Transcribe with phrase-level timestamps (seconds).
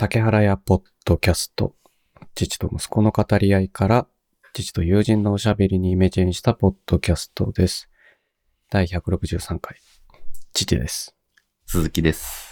[0.00, 1.74] 竹原屋ポッドキャスト。
[2.34, 4.06] 父と息子の語り合いから、
[4.54, 7.90] 父と友人のおしゃべりにイメチェンしたポッドキャストです。
[8.70, 9.76] 第163回。
[10.54, 11.14] 父です。
[11.66, 12.50] 鈴木です。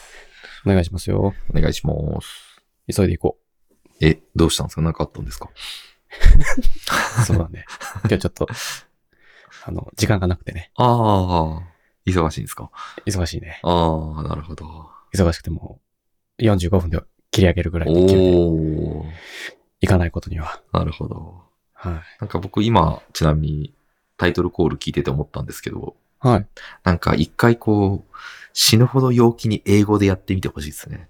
[0.66, 1.32] お願いしますよ。
[1.48, 2.60] お願いします。
[2.94, 3.38] 急いで行こ
[4.02, 4.82] え、どうしたんですか？
[4.82, 5.48] 何かあったんですか？
[5.48, 7.24] う。
[7.24, 7.64] そうだね。
[8.04, 8.46] 今日ちょっと、
[9.64, 10.70] あの、時間がなくてね。
[10.74, 11.62] ああ、
[12.04, 12.70] 忙しいんですか？
[13.06, 13.58] 忙しいね。
[13.62, 14.90] ああ、なるほど。
[15.14, 15.80] 忙しくても、
[16.40, 17.00] 45分で
[17.38, 19.04] 切り上げるぐらいの。
[19.80, 20.60] いかないことには。
[20.72, 21.44] なるほど。
[21.72, 21.92] はい。
[22.20, 23.74] なんか僕今、ちなみに
[24.16, 25.94] タイトルコール聞いてて思ったんですけど。
[26.18, 26.46] はい。
[26.82, 28.16] なんか一回こう、
[28.52, 31.08] 死ぬほど陽気に英語でやってみてほしいですね。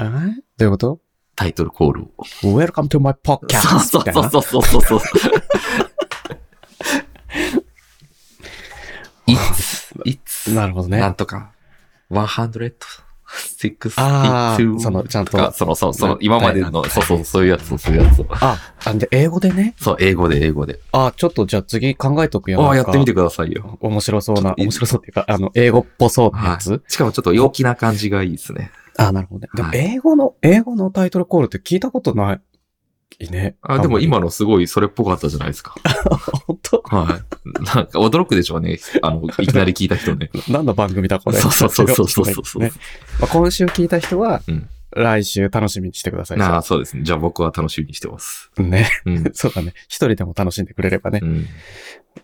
[0.00, 0.02] え？
[0.02, 1.00] どういうこと？
[1.36, 2.24] タイトルコールを。
[2.42, 3.60] Welcome to my podcast!
[3.78, 5.00] そうそうそうそうそうそう。
[9.26, 10.98] いつ、いつ、なるほどね。
[10.98, 11.52] なんとか、
[12.10, 12.58] 100
[13.32, 15.52] 62その、ちゃんと。
[15.52, 18.26] その、そう、その、今までの、そうそう、そういうやつ、そういうやつを。
[18.30, 19.74] あ、あで、英語でね？
[19.78, 20.78] そう、英語で、英語で。
[20.92, 22.68] あ、ちょっとじゃあ次考えとくよ。
[22.70, 23.78] あ、やってみてくださいよ。
[23.80, 26.82] 面白そうな、面白そうっていうか、あの、英語っぽそうなやつ。
[26.88, 28.70] しかもちょっと陽気な感じがいいですね。
[28.98, 29.48] あ、なるほどね。
[29.54, 32.40] でも、英語の、英語のタイトルコールって聞いたことない。
[33.18, 33.56] いいね。
[33.62, 35.74] あでも今のすごいそれっぽかったじゃないですか。
[36.46, 36.82] 本当？
[36.86, 37.64] はい。
[37.64, 38.78] なんか驚くでしょうね。
[39.02, 40.30] あの、いきなり聞いた人ね。
[40.48, 41.38] 何の番組だこれ？
[41.38, 42.72] そうそうそうそうそうそう ね
[43.20, 46.38] まあ、今週聞いた人は、うん来週楽しみにしてください。
[46.38, 47.02] なあ、そうですね。
[47.02, 48.50] じゃあ僕は楽しみにしてます。
[48.58, 48.90] ね。
[49.06, 49.30] うん。
[49.32, 49.72] そうだね。
[49.88, 51.46] 一人でも楽しんでくれればね、うん。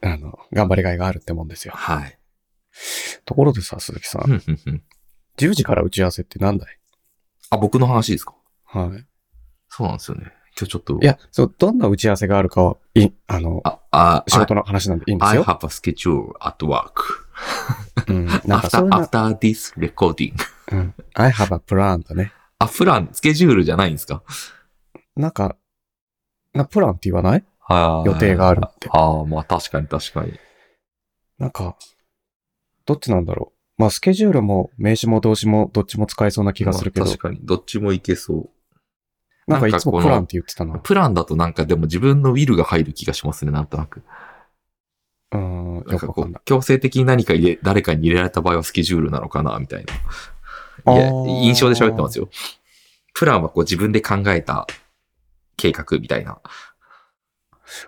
[0.02, 1.72] あの、頑張りがいがあるってもんですよ。
[1.74, 2.18] はい。
[3.24, 4.82] ところでさ、鈴木さん、うんうんうん
[5.38, 6.78] 10時から打ち合わせってなんだい？
[7.48, 8.34] あ、僕の話ですか？
[8.66, 9.06] はい。
[9.70, 10.30] そうなんですよね。
[10.58, 10.98] 今日ちょっと。
[11.00, 15.44] いや、そう、どんな打ち合わせがあるかは、い、あの、あ、あ、仕事の話なんでいいんです I よ。
[15.44, 16.92] have a schedule at work.
[18.08, 18.26] うん。
[18.46, 20.32] なんかそ after, after this recording.
[20.72, 20.94] うん。
[21.14, 22.32] I have a plan だね。
[22.58, 24.22] あ、プラン、スケジュールじゃないんですか？
[25.16, 25.56] なんか、
[26.54, 27.44] な、プランって言わない？
[27.60, 30.32] は予定があるってああ、まあ確かに確かに。
[31.38, 31.76] なんか、
[32.84, 33.58] どっちなんだろう？
[33.80, 37.38] まあ、スケジュールも名詞も動詞もどっちも使えそうな気がするけどまあ、確かに。
[37.46, 38.50] どっちもいけそう。
[39.48, 40.78] なんかいつもプランって言ってたな。
[40.78, 44.02] プランだとなんかでも自分のウィルが入る気がしますね、なんとなく。
[45.32, 49.84] うーん、なんかこう強制的に何か入れ、誰かに入れられた場合はスケジュールなのかな、みたい
[50.84, 50.94] な。
[50.94, 52.28] いや、印象で喋ってますよ。
[53.14, 54.66] プランはこう自分で考えた
[55.56, 56.38] 計画みたいな。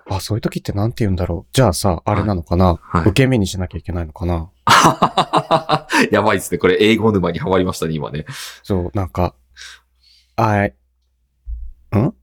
[0.09, 1.51] あ、そういう時ってなんて言うんだろう。
[1.53, 4.51] じゃあさ、あれなのかな、はい受け身にしなきゃいけないのかな
[6.11, 6.59] やばいですね。
[6.59, 8.27] これ英語沼にはまりましたね、今ね。
[8.63, 9.35] そう、なんか、
[10.37, 10.75] あい、
[11.99, 12.15] ん？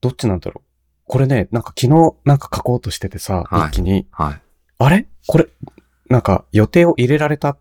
[0.00, 0.68] どっちなんだろう？
[1.04, 4.42] これね、なんか昨日なんか書こうとしててさ、はい一気に、はい。
[4.78, 5.06] あれ？
[5.26, 5.48] これ、
[6.08, 7.58] なんか予定を入れられたっ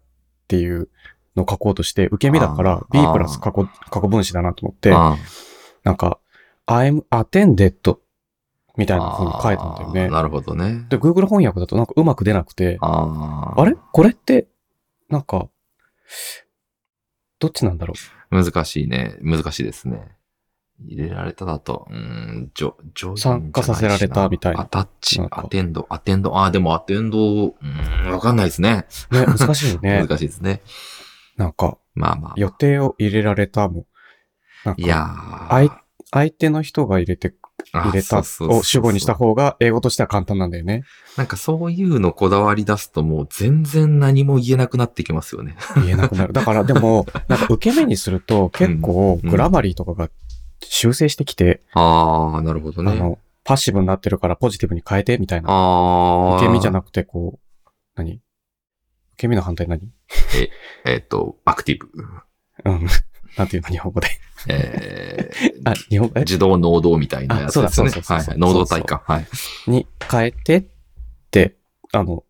[0.48, 0.90] ていう
[1.36, 5.18] のを書こうとして、受け身だからあー B プラス過去、過去分詞だなと思って、あ
[5.84, 6.20] なんか、
[6.68, 7.98] I'm attended
[8.78, 10.12] みたいな風に書いたんだよねあー。
[10.12, 10.86] なるほどね。
[10.90, 13.76] で、Google 翻訳だとなんかうまく出なくて、あーあれ？
[13.92, 14.48] これって、
[15.10, 15.50] なんか、
[17.40, 17.94] どっちなんだろ
[18.30, 19.18] 難しいね。
[19.22, 20.08] 難しいですね。
[20.86, 28.86] 入れられただと、うーん、じょ、上手参加させられたみたいなアタッチアテンド、アテンド、ああ、でもアテンド、うーん、わかんないですね。
[29.12, 29.16] う。
[29.16, 30.00] ね、難しいよね。
[30.08, 30.62] 難しいですね。
[31.38, 32.34] なんか、まあまあ。
[32.38, 33.86] 予定を入れられたもん。
[34.66, 35.82] なんかいやー相
[36.12, 37.36] 相手の人が入れて、
[37.72, 40.84] あ入れたを主語にした方が英語としては簡単なんだよね。
[41.18, 45.56] なんかそういうのこだわり出すともう全然何も言えなくなってきますよね。
[45.76, 46.34] 言えなくなる。
[46.34, 50.10] だからでも、なんか受け身にすると結構うんグラマリーとかが
[50.72, 52.92] 修正してきて、ああ、なるほどね。
[52.92, 55.50] あの、パッシブになってるからポジティブに変えてみたいな。
[55.50, 56.38] ああ。
[56.38, 58.14] 受け身じゃなくくてこう、何？
[58.14, 58.22] 受
[59.18, 59.82] け身の反対何？
[60.86, 61.90] えっ、と、アクティブ。
[62.66, 62.88] うん。
[63.36, 64.08] なんていうの日本語で。
[64.48, 65.32] え
[65.66, 66.22] あ、日本語ー、え？
[66.22, 67.66] 自動能動みたいなやつですね。
[67.66, 68.38] あそうだそうそうはいはい。
[68.38, 69.02] 能動体か。
[69.08, 69.28] はい。
[69.66, 70.66] に変えてっ
[71.32, 71.58] て、
[71.94, 72.24] あの、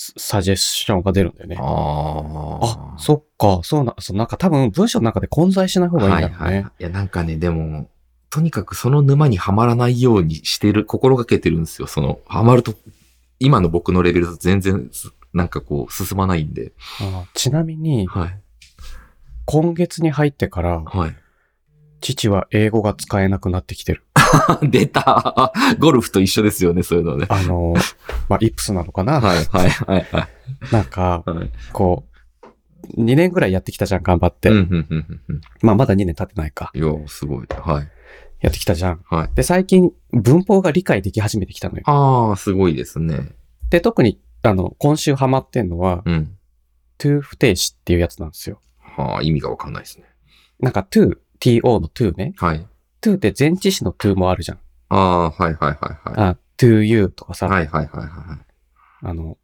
[0.00, 1.56] ササジェッションが出るんだよね。
[1.58, 2.98] ああ、あ。
[3.00, 6.44] そっか、そうな、そう、なんか多分文章の中で混在しない方がいいんだろうね。
[6.44, 6.72] はいはい。
[6.78, 7.90] いや、なんかね、でも、
[8.30, 11.88] とにかくその沼にはまらないようにしてる、心がけてるんですよ。
[11.88, 12.74] その、はまると、
[13.40, 16.72] 今の僕のレベルだと全然す、なんかこう、進まないんで。
[17.00, 18.40] あちなみに、はい。
[19.46, 21.16] 今月に入ってから、はい。
[22.00, 24.04] 父は英語が使えなくなってきてる。
[24.62, 27.26] 出たゴルフと一緒ですよね、そういうのね。
[27.28, 27.74] あの、
[28.28, 30.28] まあ、イップスなのかな、はい、はい、はい、はい
[30.72, 31.50] なんか、はい。
[31.72, 32.04] こ
[32.96, 34.50] う、2年ぐらいやってきたじゃん、頑張って。
[34.50, 35.40] うん、うん、うん、うん。
[35.62, 36.70] まあ、まだ2年経ってないか。
[36.74, 37.46] いや、すごい。
[37.48, 37.88] はい。
[38.40, 39.00] やってきたじゃん。
[39.08, 39.34] はい。
[39.34, 41.82] で、最近、文法が理解でき始めてきたのよ。
[41.86, 43.32] ああ、すごいですね。
[43.70, 46.36] で、特に、あの、今週ハマってんのは、うん。
[46.98, 48.60] to 不定詞っていうやつなんですよ。
[48.78, 50.04] はあ、意味がわかんないですね。
[50.60, 52.34] なんか to, to の to ね。
[52.36, 52.66] はい。
[53.02, 54.58] To って前置詞の to もあるじゃん。
[54.90, 56.28] ああ、はいはいはいはい。
[56.30, 58.38] あ、to you とかさ、はいはいはいは
[59.02, 59.38] あの、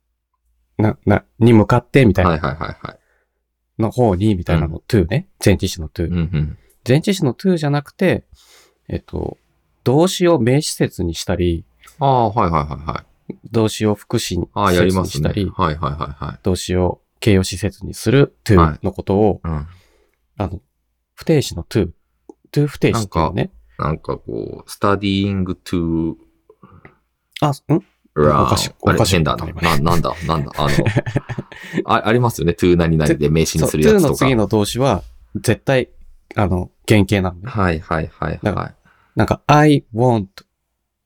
[0.78, 2.24] な、な、に向かってみたい。
[2.24, 2.98] いはいなはいはいはい。
[3.78, 5.28] の方にみたいなの to ね。
[5.44, 6.14] 前置詞の to うん。
[6.14, 6.58] うん。
[6.86, 8.24] 前置詞の to じゃなくて、
[8.88, 9.38] えっと、
[9.84, 11.64] 動詞を名詞節にしたり、
[12.00, 13.34] ああ、はいはいはいはい。
[13.52, 15.28] 動詞を副詞にああ、やり節ますね。
[15.28, 16.38] にしたり、はいはいはいはい。
[16.42, 19.66] 動詞を形容詞節にするはい to のことを、うん。
[20.36, 20.60] あの、
[21.14, 21.90] 不定詞の to、
[22.54, 23.50] to 不定詞っていうのね。
[23.78, 26.14] なんかこう、studying to
[27.40, 27.82] あ、ん？
[28.16, 29.46] おかしいおかしい変だな。
[29.46, 30.70] な、なんだ、なんだ、あの、
[31.92, 32.52] あありますよね。
[32.56, 34.08] to 何々で名詞にするやつとか。
[34.10, 35.02] の次の動詞は、
[35.34, 35.90] 絶対、
[36.36, 37.50] あの、原型なのね。
[37.50, 38.74] はいはいはいはい。
[39.16, 40.26] なんか、I want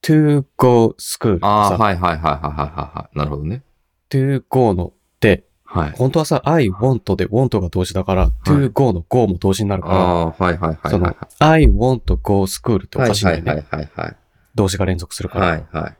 [0.03, 3.17] to go school とああ、はいはいはいはいはいはい。
[3.17, 3.63] なるほどね。
[4.09, 5.91] to go のって、はい。
[5.91, 10.91] 本当はさ、I want で want が動詞だから、to go の go も動詞になるから、ああ、はいはいはいはい。
[10.91, 13.51] その、I want go school っておはいかしいんだよね。
[13.51, 14.17] はいはいはいはい。
[14.55, 15.45] 動詞が連続するから。
[15.45, 15.97] はいはい。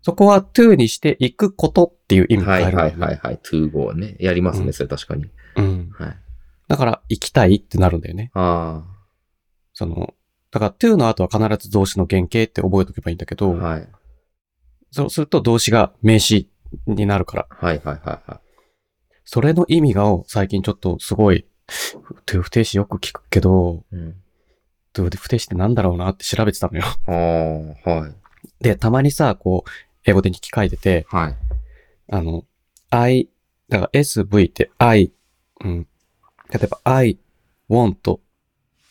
[0.00, 3.04] そこは to にして行くことっていう意味がはい入るんだよね。
[3.04, 3.40] はいはいはい。
[3.42, 4.16] to go ね。
[4.18, 5.26] やりますね、うんそれ確かに。
[5.56, 5.90] うん。
[5.92, 6.16] はい。
[6.68, 8.30] だから、行きたいってなるんだよね。
[8.32, 8.82] あ
[9.74, 10.14] その、
[10.50, 13.88] だから to の後は必ず動詞の原型って覚えておけばいいんだけあ、ど、はい。
[14.90, 16.48] そうすると動詞が名詞
[16.86, 17.46] になるから。
[17.50, 18.49] はいはいはいはい。
[19.32, 21.46] それの意味が最近ちょっとすごい、
[22.26, 24.16] to 不定詞よく聞くけど、うん。
[24.92, 26.84] to 不定詞ってなんだろうなって調べてたのよ。
[27.06, 28.64] はい。
[28.64, 29.70] で、たまにさ、こう、
[30.04, 31.36] 英語で日記書いてて、はい。
[32.10, 32.44] あの、
[32.90, 33.30] I、
[33.68, 35.12] だから SV って I、
[35.64, 35.86] うん。
[36.52, 37.16] 例えば I
[37.68, 38.20] want っ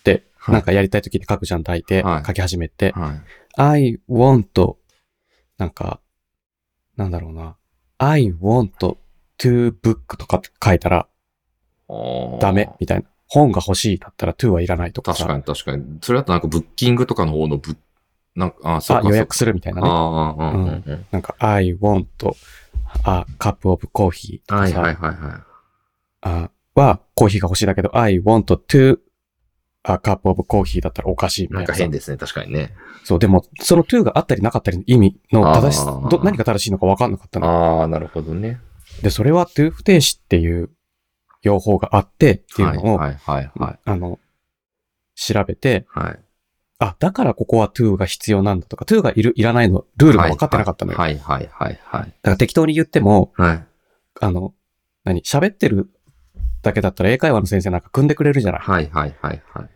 [0.06, 2.02] て、はいなんかやりたい時に書くじゃん、大抵。
[2.02, 2.94] はい書き始めて。
[2.94, 3.22] はい。
[3.58, 4.78] I want,
[5.58, 6.00] なんか、
[6.96, 7.58] なんだろうな。
[7.98, 8.96] I want
[9.40, 11.08] to book とかって書いたら
[12.40, 13.06] ダメみたいな。
[13.32, 15.26] 本が欲しいだったら to はいらないとかさ。
[15.26, 16.00] 確かに確かに。
[16.02, 17.78] それだとなんかブッキングとかの方のブッ、
[18.36, 19.08] なんか、あ、そうか。
[19.08, 19.88] あ、予約するみたいなね。
[19.88, 21.06] ああ、うんうんうん。
[21.12, 22.08] なんか I want
[23.04, 24.74] a cup of coffee とはい。
[24.74, 25.50] はいはいはい。
[26.22, 29.00] あは、コーヒーが欲しいだけど、I want to
[29.84, 31.74] a cup of coffee だったらおかしいみたないんか。
[31.74, 32.74] 変ですね、確かにね。
[33.04, 37.80] そう、でも、その to があったりなかったりの意味の正しど、何が正しいのか分かんなかったの。
[37.80, 38.60] ああ、なるほどね。
[39.02, 40.70] で、それは to 不定詞っていう
[41.42, 43.80] 用法があってっていうはいのを、はいはいはい。
[43.84, 44.20] あの、
[45.16, 46.20] 調べて、はい。
[46.80, 50.98] あ、だからここは to が必要なんだとか、to がいる、いらないの、ルールが分かってなかったのよ。
[50.98, 52.04] はいはいはいはい。
[52.04, 53.66] だから適当に言っても、はい。
[54.22, 54.54] あの、
[55.04, 55.90] 何喋ってる
[56.62, 58.62] だけだったら英会話の先生なんか組んでくれるじゃない。
[58.62, 59.70] はいはいはいはい。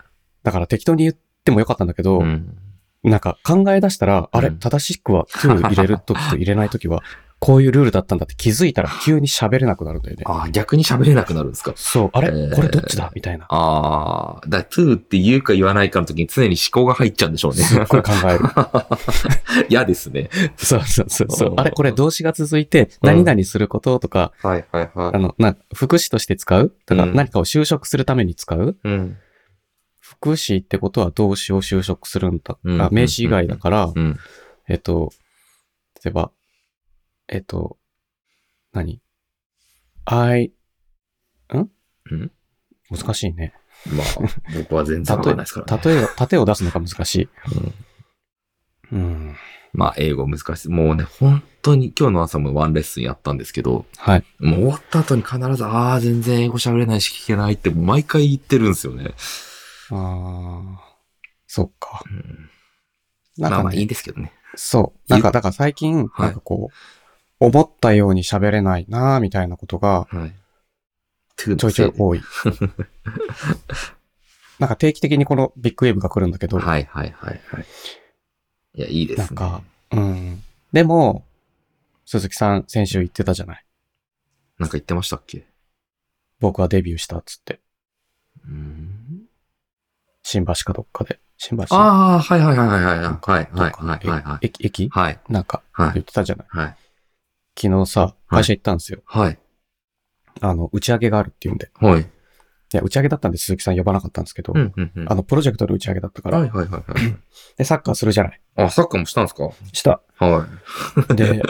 [0.43, 2.57] だから適当に言ってもよかったんだけど、うん。
[3.03, 7.03] なんか考え出したら、あれ、うん正しくは to 入れるときと入れないときは、
[7.45, 10.23] こういうルールだったんだって気づいたら急に喋れなくなるんだよね。
[10.25, 11.73] ああ、逆に喋れなくなるんですか？
[11.75, 13.11] そう、あれ、えーこれどっちだ？
[13.13, 13.45] みたいな。
[13.49, 17.63] ああ、だから to って言うか言わないかの時に常に思考が入っちゃうんでしょうね。
[17.63, 18.39] すっごい考える。
[19.67, 20.29] 嫌ですね。
[20.55, 26.73] そうそうそうそうあれ、これ動詞が続いて、うん何々することとか、はいはいはあの、な、副詞として使う？
[26.85, 28.77] とか、うん何かを就職するために使う？
[28.81, 29.17] うん。
[29.99, 32.57] 副詞ってことは動詞を就職するんだ。
[32.63, 34.17] うんあ名詞以外だから、うん。
[34.69, 35.11] えっと、
[36.05, 36.31] 例えば、
[37.27, 37.77] えっと、
[38.73, 39.01] 何
[40.05, 40.51] ?I,
[41.53, 41.57] ん？
[41.57, 42.31] うん？
[42.91, 43.53] 難しいね。
[43.87, 44.07] まあ、
[44.55, 45.81] 僕は全然わかんないですからね。
[45.83, 47.29] 例えを、例えを出すのが難しい。
[48.91, 49.36] うんうん。
[49.74, 50.69] まあ、英語難しい。
[50.69, 54.25] もうね、本当に今日の朝もワンレッスンやったんですけど、はい。
[54.39, 59.15] もう終わった後に必ず、ああ、全然英語喋れないし聞けないって毎回言ってるんですよね。
[59.89, 60.95] ああ、
[61.48, 62.03] そっか。
[62.05, 62.50] うん
[63.38, 64.31] なんか、ねまあまあいいんですけどね。
[64.55, 65.12] そう。
[65.12, 66.74] なんか、だから最近、はいなんかこう、
[67.47, 70.33] 思ったように喋れないなみたいなことが、はい。
[71.35, 72.21] ちちょいちょい多い。
[74.59, 77.65] なんか定期的にこのビッグウェーブが来るんだけど、はいはいはいはい。
[78.75, 79.25] いや、いいですね。
[79.25, 80.43] なんか、うん。
[80.71, 81.25] でも、
[82.05, 83.65] 鈴木さん先週言ってたじゃない。
[84.59, 85.45] なんか言ってましたっけ？
[86.39, 87.59] 僕はデビューしたっつって。
[88.45, 89.23] うん
[90.21, 91.19] 新橋かどっかで。
[91.38, 92.95] 新橋ああ、はいはいはいはいはい。
[92.95, 94.45] はいはいはいはいはい。
[94.45, 94.89] 駅駅？
[94.89, 96.47] はいなんかはい言ってたじゃない。
[96.50, 96.75] はい。
[97.60, 99.01] 昨日さ、会社行ったんですよ。
[99.05, 99.39] はい。
[100.41, 101.69] あの、打ち上げがあるっていうんで。
[101.75, 102.01] はい。
[102.01, 102.05] い
[102.72, 105.12] や、打ち上げだったんで鈴木さん呼ばなかったんですけど、うんうんうん。
[105.12, 107.15] あの、プロジェクトの打ち上げだったから、はいはいはいはい。
[107.57, 108.41] で、サッカーするじゃない。
[108.55, 109.50] あ、サッカーもしたんですか？
[109.72, 110.01] した。
[110.17, 110.48] は
[111.15, 111.41] で、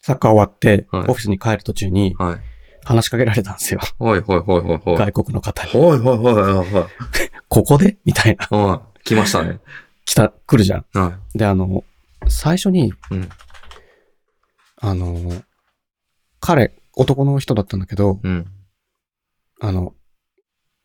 [0.00, 2.14] サッカー終わって、はいオフィスに帰る途中にい。
[2.14, 2.40] はい。
[2.86, 3.80] 話しかけられたんですよ。
[3.98, 4.96] はいはいはいはいはい。
[5.10, 5.72] 外国の方に。
[5.72, 6.86] はいはいはいはいはい。
[7.48, 7.98] ここで？
[8.04, 8.58] みたいな。
[8.58, 9.04] はい。
[9.04, 9.60] 来ましたね。
[10.06, 10.84] 来た、来るじゃん。
[10.94, 11.84] はで、あの、
[12.28, 13.28] 最初に、うん
[14.86, 15.32] あの、
[16.40, 18.28] 彼、男の人だったんだけど、い。
[18.28, 18.46] うん。
[19.60, 19.94] あの、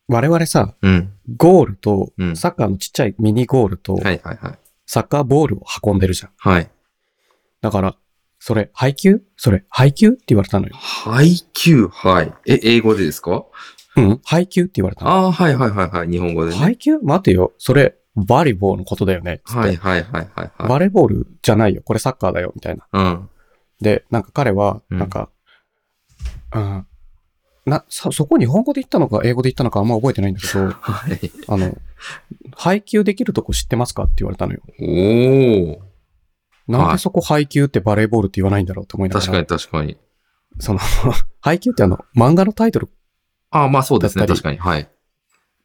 [0.08, 1.12] 我々さ、うん。
[1.36, 4.58] ゴールとう、んサッカーのちっちゃいミニゴールと、はいはいはい。
[4.86, 6.30] サッカーボールを運んでるじゃん。
[6.38, 6.70] はい。
[7.60, 7.96] だから、
[8.38, 10.74] それ、配給それ、配給って言われたのよ。
[10.74, 12.32] 配給はい。
[12.46, 13.44] え、英語でですか？
[13.96, 15.10] うん、配給って言われたの。
[15.10, 16.08] ああ、はいはいはいはい。
[16.08, 16.56] 日本語でね。
[16.56, 17.52] 配給待てよ。
[17.58, 19.42] それ、バリボーのことだよね。
[19.44, 20.68] はいはいはいはいはい。
[20.68, 21.82] バレーボールじゃないよ。
[21.84, 22.52] これサッカーだよ。
[22.54, 22.86] みたいな。
[22.92, 23.29] うん。
[23.80, 25.30] で、なんか彼は、うんなんか、
[26.54, 26.86] うん、
[27.66, 31.32] な、そ、そこ日本語で言ったのか英語で言ったのかあんま覚えてないんだけど、 はい。
[31.48, 31.76] あの、
[32.56, 34.60] 配給できるとこ知ってますかって言われたのよ。
[34.80, 35.90] おお。
[36.66, 39.26] なんでそこ配給ってバレーボールって言わないんだろうって思いながら。
[39.26, 39.96] 確かに確かに。
[40.58, 40.80] その、
[41.40, 42.88] 配給ってあの、漫画のタイトル、
[43.50, 44.26] ああ、まあそうですね。
[44.26, 44.58] 確かに。
[44.58, 44.88] はい。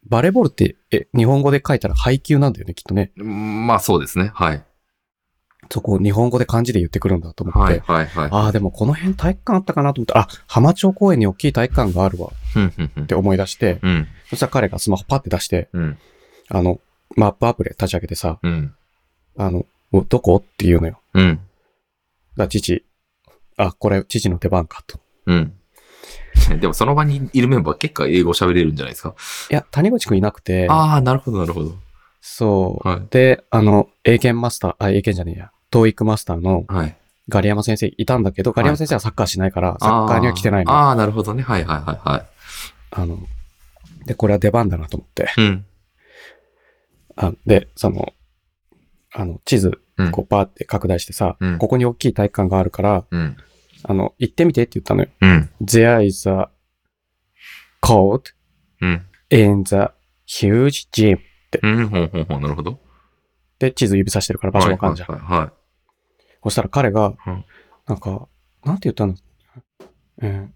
[0.07, 3.11] バレーボールって、え、日本語で書いたら配給なんだよね、きっとね。
[3.17, 4.31] うんまあそうですね。
[4.33, 4.63] はい。
[5.69, 7.59] そこを日本語で漢字で言ってくるんだと思って。
[7.59, 8.29] はいはいはい。
[8.31, 12.31] ああ、でもこの辺体育館あったかなと思って、あ、浜町公園に大きい体育館があるわ
[13.01, 14.07] って思い出して、うん。
[14.29, 15.97] そしたら彼がスマホパッて出して、うん。
[16.49, 16.79] あの、
[17.15, 18.73] マップアプリ立ち上げてさ、うん。
[19.37, 20.37] あの、おどこ？
[20.37, 20.99] って言うのよ。
[21.13, 21.39] うん。
[22.37, 22.85] だ父、
[23.57, 24.99] あ、これ父の出番かと。
[25.25, 25.53] うん。
[26.59, 29.15] でもその場にいるメンバー結構英語喋れるんじゃないですか？
[29.49, 31.75] いや、谷口くんいなくて、ああ、なるほどなるほど。
[32.21, 32.87] そう。
[32.87, 33.07] はい。
[33.09, 36.97] で、あの、英検マスター、あ、英検じゃねえや、トーイックマスターのはい。
[37.27, 40.71] ガリヤマ先生いたんだけど、ガリヤマ先生はサッカーしないから、サッカーには来てないの。
[40.71, 41.43] ああなるほどね。
[41.43, 43.07] はいはいはいはい。
[43.07, 43.17] の、
[44.05, 45.27] で、これは出番だなと思って。
[45.37, 45.65] うん。
[47.17, 48.13] あで、その、
[49.13, 53.35] あの、地図、うんこうパーって拡大してさ、うんここに大きい体育館があるから、うん。
[53.83, 55.09] あの、行ってみてって言ったのよ。
[55.19, 55.49] うん。
[55.61, 56.47] There is a
[57.81, 58.21] cold
[58.79, 59.01] うん。
[59.29, 59.75] in the
[60.25, 61.17] huge gym.
[61.63, 61.87] うん。
[61.89, 62.39] ほうほうほう。
[62.39, 62.79] なるほど。
[63.59, 65.09] で、地図指さしてるから場所わかんじゃん。
[65.09, 65.64] はいはいはい。
[66.45, 67.45] そしたら彼がうん、
[67.87, 68.27] なんか、
[68.63, 69.15] なんて言ったの？
[70.21, 70.55] えー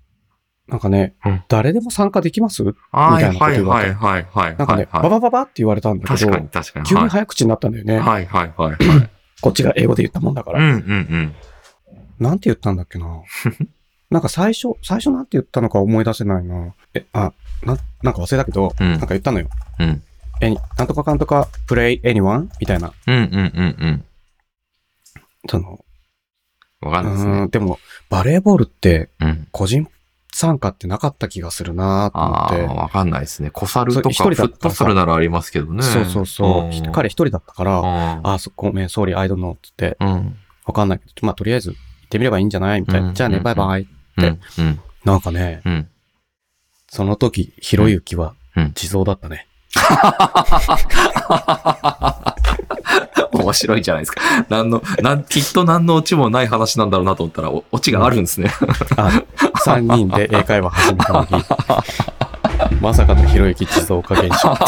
[0.72, 2.64] なんかね、うん誰でも参加できます？
[2.64, 2.78] はいみ
[3.20, 4.58] たいなこと言われてはいはいはいはい。
[4.58, 6.86] なんかね、はいババババって言われたんだけど確か、に確かに。
[6.86, 7.98] 急にはい早口になったんだよね。
[7.98, 9.10] はいはいはいはい。
[9.42, 10.60] こっちが英語で言ったもんだから。
[10.60, 11.36] うんうんうん。
[12.20, 13.08] なんて言ったんだっけな？
[14.12, 16.74] なんか最初、最初なんて言ったのか思い出せないな。
[16.94, 17.32] え、あ、
[17.64, 19.48] な、なんか忘れたけど、うんなんか言ったのよ。
[19.80, 20.04] うん。
[20.42, 22.48] え、なんとかかんとか、プレイ anyone?
[22.60, 22.92] みたいな。
[23.08, 23.24] うんうん
[23.80, 24.06] うん
[25.50, 25.80] その、
[26.82, 26.90] うん。
[26.90, 27.48] わかんないですね。
[27.48, 27.80] でも、
[28.10, 29.48] バレーボールってうん。
[29.52, 29.88] 個人
[30.32, 32.64] 参加ってなかった気がするなと思ああ、って。
[32.64, 33.50] わかんないですね。
[33.52, 35.84] 小猿とかそう一人だフットサルならありますけどね。
[35.84, 36.72] そうそうそう。
[36.72, 40.38] ひ彼一人だったから、ああ、そごめん、ソーリー、アイドノーつって、うん。
[40.66, 43.08] わかんないけど、まあ、とりあえず行ってみればいいんじゃないみたいな。
[43.10, 43.88] うんじゃあね、うんバイバイ。
[44.18, 44.26] うん。
[44.26, 44.80] うん。
[45.04, 45.88] なんかね、うん。
[46.88, 49.48] その時、ひろゆきはうん地蔵だったね。
[53.50, 54.22] 面白いじゃないですか。
[54.50, 58.52] なんの、なん、きっと何のオチもない話なんだろうなと思ったら、おオチがあるんですね。
[58.96, 59.24] あ、
[59.66, 61.44] 3人で英会話始めたのに、
[62.82, 64.68] まさかのひろゆき地蔵化現象ってい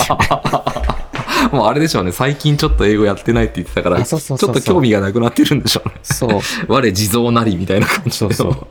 [1.50, 1.56] う。
[1.56, 2.12] もうあれでしょうね。
[2.12, 5.96] 最近ちょっと英語やってないって言ってたから、ちょっと興味がなくなってるんでしょうね。
[6.04, 6.30] そう、
[6.68, 8.12] 我地蔵なりみたいな感じで。
[8.12, 8.68] そうそう。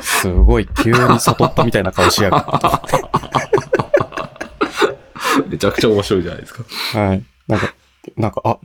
[0.00, 3.04] すごい急に悟ったみたいな顔しやがって。
[5.48, 6.64] めちゃくちゃ面白いじゃないですか。
[6.98, 7.24] はい。
[7.48, 7.74] なんか、
[8.16, 8.58] なんか、あ、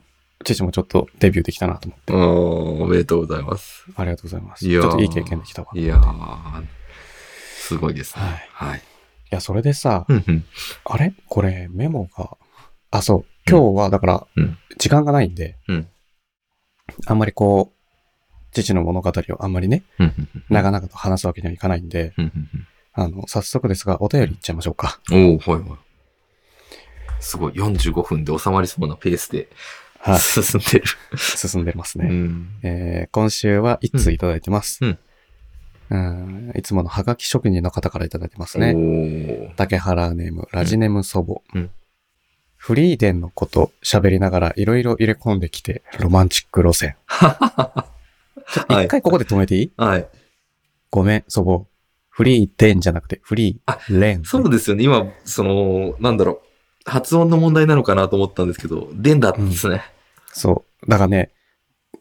[0.44, 2.14] 父もちょっとデビューできたなと思って。
[2.14, 3.86] うん、おめでとうございます。
[3.96, 4.68] ありがとうございます。
[4.68, 5.70] いちょっといい経験できたわ。
[5.74, 6.64] いいやー、
[7.58, 8.24] すごいですね。
[8.52, 8.82] はい。
[9.30, 10.06] や、それでさ。
[10.86, 11.14] あれ？
[11.28, 12.38] これメモが、
[12.92, 13.26] あ、そう。
[13.50, 15.88] 今日はだからうん、時間がないんで、うん
[17.06, 17.76] あんまりこう、
[18.52, 19.84] 父の物語をあんまりね、
[20.50, 22.14] 長々と話すわけにはいかないんで、
[22.94, 25.00] あの、早速ですが、お便りいっちゃいましょうか。
[25.12, 25.80] うんおおはいはい。
[27.20, 29.50] すごい、45分で収まりそうなペースで
[30.00, 30.20] はい。
[30.20, 30.86] 進んでる。
[31.18, 32.10] 進んでますうね。
[32.10, 32.48] ん。
[32.64, 34.80] えー今週は一通いただいてます。
[34.84, 34.98] うん
[35.92, 38.74] うんいつものハガキ職人の方からいただいてますね。
[38.74, 39.54] ね。
[39.58, 41.60] 竹原ネーム、ラジネム祖母。
[41.60, 41.70] うん
[42.62, 46.98] フリーデンのこと喋りながらいろいろ入れ込んできて、ロマンチック路線。
[47.10, 50.06] ちょっと一回ここで止めていい、はい。
[50.92, 51.66] ごめん、祖母。
[52.10, 54.26] フリーデンじゃなくて、フリーレン。
[54.26, 54.84] そうですよね。
[54.84, 56.49] 今、その、なんだろう。
[56.90, 59.84] 発音の問題なのかなと思ったんですけど、でんだったんですね。
[60.34, 60.90] そう。
[60.90, 61.32] だからね、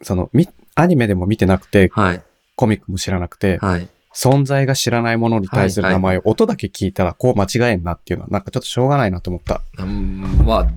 [0.03, 2.23] その、み、アニメでも見てなくて、はい。
[2.57, 3.89] コミックも知らなくて、はい。
[4.15, 9.63] 存在が知らないものに対する名前を音だけ聞いたらこう間違えんなっていうのはなんかちょっとしょうがないなと思った。
[9.79, 10.69] うん、まあ、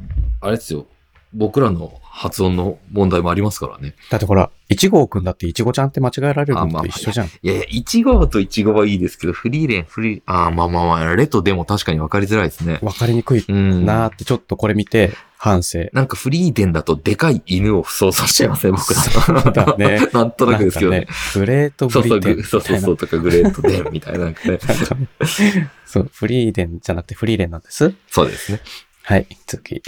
[0.42, 0.86] あれですよ。
[1.34, 3.96] 僕らの発音の問題もありますからね。
[4.10, 7.28] だってほら、1号くんだって1号ちゃんって間違えられるのあまあと一緒じゃん。
[7.28, 12.80] いやいや、1号と1号はいいですけど、フリーレン、フリー、あーまあまあまあ、レとでも確かに分かりづらいですね。
[12.82, 13.86] わかりにくいうん。
[13.86, 15.90] なーってちょっとこれ見て、反省。
[15.94, 20.08] なんかフリーデンだとでかい犬を想像しちゃいません、僕そうだね。
[20.14, 20.98] なんとなくですけどね。
[20.98, 24.26] なんかグレートそうそう、ブリテングそうそうそうとかグレートデンみたいな。
[24.28, 24.36] ね
[25.86, 27.92] そう、フリーデンじゃなくてフリーレンなんです。
[28.08, 28.62] そうですね。
[29.02, 29.82] はい、次。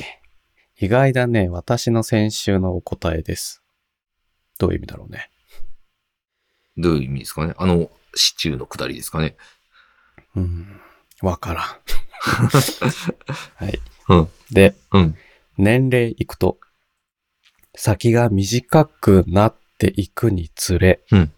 [0.83, 1.47] 意外だね。
[1.47, 3.63] 私の先週のお答えです。
[4.59, 5.29] どういう意味だろうね。
[6.75, 7.53] どういう意味ですかね。
[7.57, 9.37] あの、シチューのくだりですかね。
[10.35, 10.81] うん。
[11.21, 11.65] わからん。
[13.55, 13.79] はい。
[14.09, 14.29] うん。
[14.51, 15.17] で、うん。
[15.57, 16.59] 年齢いくと、
[17.75, 21.33] 先が短くなっていくにつれ、うん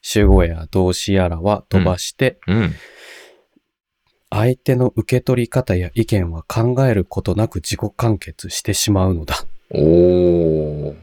[0.00, 2.74] 主語や動詞やらは飛ばして、うん。
[4.30, 9.36] 相手の受け取り方や意見は考えることなく自己完結してしまうのだ。
[9.70, 10.96] おー。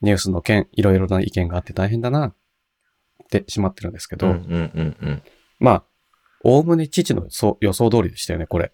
[0.00, 2.34] ニュースの件、いろいろな意見があって大変だな、っ
[3.30, 5.22] てしまってるんですけど、うんうんうんうん。
[5.58, 5.84] まあ、
[6.44, 7.26] おおむね父の
[7.60, 8.72] 予想通りでしたよね、これ。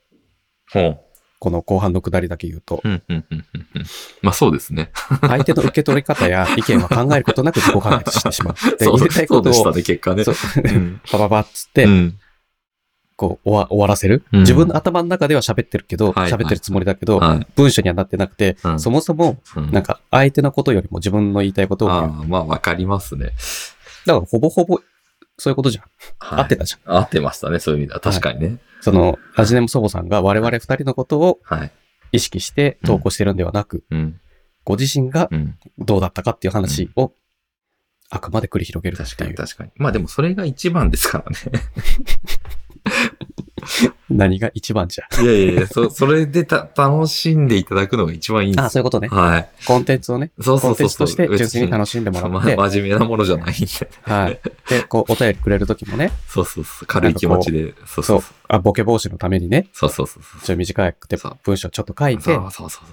[0.71, 1.00] ほう。
[1.38, 2.80] この後半の下りだけ言うと。
[2.85, 3.85] うんうんうんうんうん。
[4.23, 4.90] まあそうですね。
[5.21, 8.54] 相手の受け取り方や意見は考えることなく自己完結してしまう。
[8.78, 10.25] で、そう入れたいことを、 そうでしたね、結果ね。
[10.25, 11.00] そううん。
[11.11, 12.18] パパパッつって、うん。
[13.16, 17.47] こう終わ、終わらせる、うん自分の頭の中では喋ってるけど、はい喋ってるつもりだけど、はい。
[17.54, 21.92] 文章にはなってなくて、うんそもそも、うんなんか相手のことよりも自分の言いたいことを。
[21.92, 23.33] ああ、まあわかりますね。
[24.06, 24.80] だからほぼほぼ、
[25.38, 25.85] そういうことじゃん。
[26.18, 26.97] はい合ってたじゃん。
[26.97, 28.00] 合ってましたね、そういう意味では。
[28.00, 28.59] 確かにね。
[28.80, 31.73] その、ラジネム祖母さんが我々二人のことをはい。
[32.12, 34.21] 意識して投稿してるんではなく、うん。
[34.64, 35.59] ご自身がうん。
[35.78, 37.12] どうだったかっていう話を、
[38.11, 39.02] あくまで繰り広げるいう。
[39.28, 39.71] に確かに。
[39.76, 41.37] まあでもそれが一番ですからね。
[44.11, 45.23] 何が一番じゃ？
[45.23, 49.09] いやいやいや、そ、それでた、楽しんでいただくのが一番いいんですあ、そういうことね。
[49.09, 49.49] はい。
[49.67, 51.26] コンテンツをね、そうコンテンツそうそうそう。
[51.26, 53.91] として純粋に楽しんでもらって、ま真面目なものじゃないんで。
[54.03, 54.41] はい。
[54.69, 56.87] で、こう、お便りくれるときもね、そうそうそう。
[56.87, 57.75] 軽い気持ちで。
[57.87, 58.35] そうそそううそう。
[58.49, 60.41] あ、ボケ防止のためにね、そうそうそうそう。
[60.41, 62.85] ちょっと短くてそう文章ちょっと書いて、そうそうそう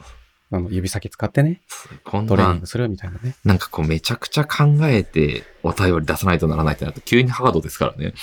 [0.53, 1.99] あの指先使ってね、そう。
[2.03, 3.35] こんなトレーニング、するみたいなね。
[3.45, 8.13] なんかこうめちゃくちゃ考えてお便り出さないとならないってなると急にハードですからね。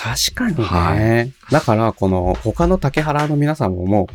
[0.00, 0.62] 確かにね。
[0.64, 4.06] はだから、この、他の竹原の皆さんももう、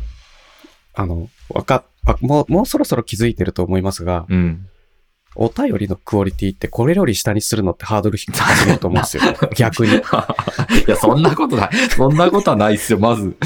[0.94, 4.66] あの、わかわもう、もうそろそろ気づいてると思いますが、うん。
[5.36, 9.22] お便りのクオリティってこれより下にするのってハードル低くすると思うんですよ。
[9.54, 9.92] 逆に。
[9.94, 10.00] い
[10.88, 11.70] や、そんなことない。
[11.90, 13.36] そんなことはないっすよ、まず。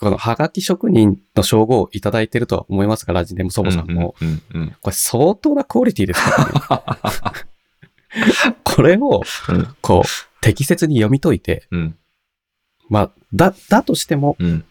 [0.00, 4.16] このハガキ職人の称号をいただいてるとは思いますが、ラジネム祖母さんも。
[4.20, 8.54] うんうんうんこれ相当なクオリティですからね。
[8.64, 11.96] これを、うんこう、適切に読み解いて、うん。
[12.88, 14.64] まあ、だ、だとしてもうん。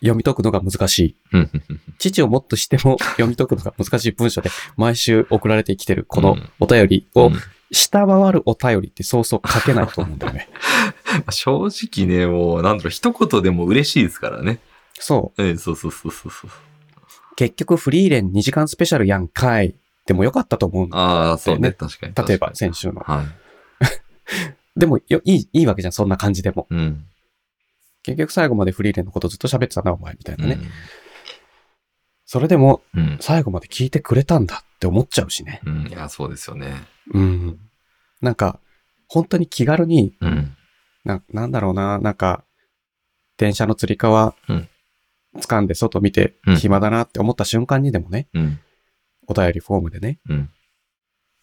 [0.00, 1.16] 読み解くのが難しい。
[1.32, 1.50] うん。
[1.98, 7.40] 父をもっとしても 読み解くのが難しい文章で毎週送られてきてるこのうんお便りをうん
[7.72, 10.48] 下回るお便りってそうそう書けないと思うんだよね。
[11.30, 14.58] 正直ね、もう、なんだろう、一言でも嬉しいですからね。
[14.94, 16.50] そええ、そうそうそうそうそう。
[16.50, 17.36] う。
[17.36, 19.76] 結局フリーレン2時間スペシャルやんかい。
[20.04, 20.98] でもよかったと思うんだ。
[20.98, 22.28] ああ、そうね、ね確かに。
[22.28, 22.94] 例えば先週の。
[22.94, 23.26] にはい。
[24.76, 25.92] でもよいい、いいわけじゃん。
[25.92, 26.66] そんな感じでも。
[26.70, 27.06] うん。
[28.02, 30.58] 結局最後までフリーレンのことずっと喋ってたな、お前、みたいなね。
[32.24, 33.18] それでもうん。
[33.20, 35.60] 最後まで聞いてくれたんだって思っちゃうしね。
[35.64, 35.88] うん。
[35.88, 36.74] いや、そうですよね。
[37.12, 37.58] うん。
[38.20, 38.60] なんか、
[39.08, 40.56] 本当に気軽に、うん。
[41.04, 42.44] な、なんだろうな、なんか、
[43.36, 44.68] 電車のつり革、うん
[45.38, 48.60] 掴んで外見てうん暇だなって思った瞬間にでもね、うん。
[49.28, 50.50] お便りフォームでね、うん。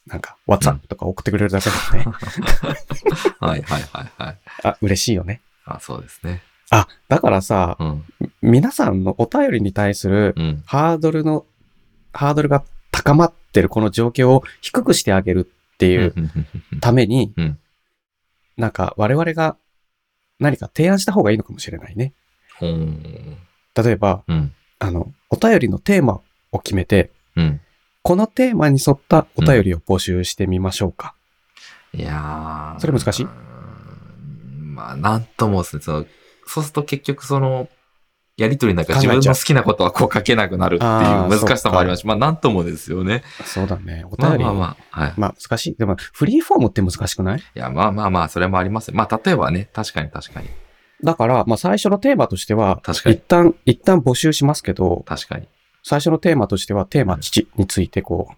[0.08, 2.18] なんか、WhatsApp とか送ってくれるだけでもね、
[3.40, 4.38] はいはいはいはい。
[4.64, 5.42] あ、嬉しいよね。
[5.66, 6.42] あ、そうですね。
[6.70, 8.06] あ、だからさ、うん。
[8.42, 10.64] 皆さんのお便りに対するうん。
[10.66, 11.46] ハードルの、
[12.14, 16.14] ハードルが高まってるこの状況を低くしてあげるっていう
[16.82, 17.60] ために、うん
[18.58, 19.56] なんか我々が
[20.40, 22.14] 何か提案した方がいいのかもしれないね。
[22.60, 24.54] 例えば、うん。
[24.80, 27.62] あの、お便りのテーマを決めて、うん。
[28.08, 31.14] このテーマに沿ったお便りを募集してみましょうか。
[31.94, 33.26] いやーそれ難しい？
[33.26, 36.06] まあ、なんともですね、その、
[36.46, 37.68] そうすると結局その、
[38.38, 40.90] やりとりなんか自分の好きなことはこう書けなくなるっていう
[41.38, 43.24] 難しさもありますし、まあ、なんともですよね。
[43.44, 44.06] そうだね。
[44.06, 44.44] おまあ便り。
[44.46, 45.14] まあまあ、はい。
[45.18, 45.76] まあ難しい。
[45.76, 47.40] でも、フリーフォームって難しくない？
[47.40, 48.94] いや、まあまあまあ、それもあります。
[48.94, 50.48] まあ、例えばね、確かに確かに。
[51.04, 53.16] だから、まあ最初のテーマとしては、確かに。
[53.18, 55.50] 一旦、一旦募集しますけど、確かに。
[55.88, 58.36] 最初のテーマとしては、テーマ父についてこう、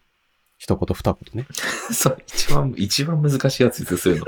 [0.60, 1.48] 一言二言ね。
[1.92, 4.26] そう、一番、一番難しいやつですよ、そういうの。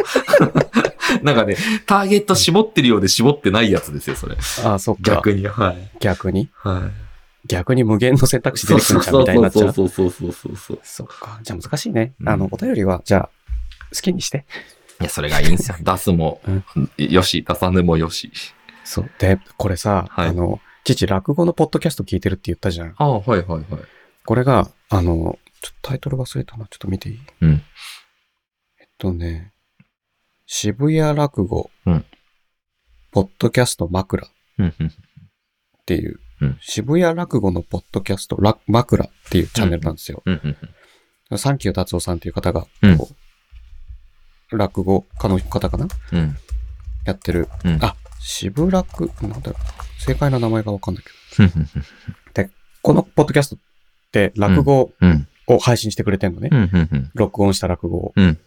[1.21, 1.55] なんかね、
[1.85, 4.35] ターゲット絞ってるようで絞ってないやつですよ、それ。
[4.63, 5.01] ああ、そっか。
[5.17, 5.91] 逆に、はい。
[5.99, 6.49] 逆に？
[6.55, 7.47] はい。
[7.47, 9.73] 逆に無限の選択肢出てくるんじゃんみたいになっちゃう？
[9.73, 10.79] そうそうそうそうそうそう。
[10.81, 11.39] そっか。
[11.43, 12.13] じゃあ難しいね。
[12.21, 13.29] うんあの、お便りは、じゃあ、
[13.93, 14.45] 好きにして。
[14.99, 15.77] いや、それがいいんですよ。
[15.79, 16.41] 出すも、
[16.97, 18.31] よし、出さぬもよし。
[18.83, 19.11] そう。
[19.19, 22.95] で、これさ、はいあの、父、落語のポッドキャスト聞いてるって言ったじゃん。
[22.97, 23.65] ああ、はいはいはい。
[24.25, 26.65] これが、あの、ちょっとタイトル忘れたな。
[26.65, 27.19] ちょっと見ていい？
[27.41, 27.63] うん。
[28.79, 29.53] えっとね、
[30.45, 32.05] 渋谷落語、うん
[33.11, 34.91] ポッドキャスト枕っうんうん。
[35.85, 40.23] ていう、うん渋谷落語のポッドキャスト、ら枕っていうチャンネルなんですよ。
[40.25, 40.57] うん
[41.29, 42.97] うんサンキュー達夫さんっていう方が、うん
[44.51, 45.87] 落語家の方かな？
[46.11, 46.35] うん。
[47.05, 47.47] やってる。
[47.63, 47.79] うん。
[47.83, 49.51] あ、渋落、なんだ？
[49.51, 50.01] ろう。
[50.01, 51.09] 正解の名前がわかんないけ
[51.43, 51.49] ど。
[51.57, 51.67] うん
[52.83, 53.59] このポッドキャストっ
[54.11, 55.27] て落語うん。
[55.47, 56.49] を配信してくれてんのね。
[57.13, 58.13] 録音した落語を。
[58.15, 58.39] うん。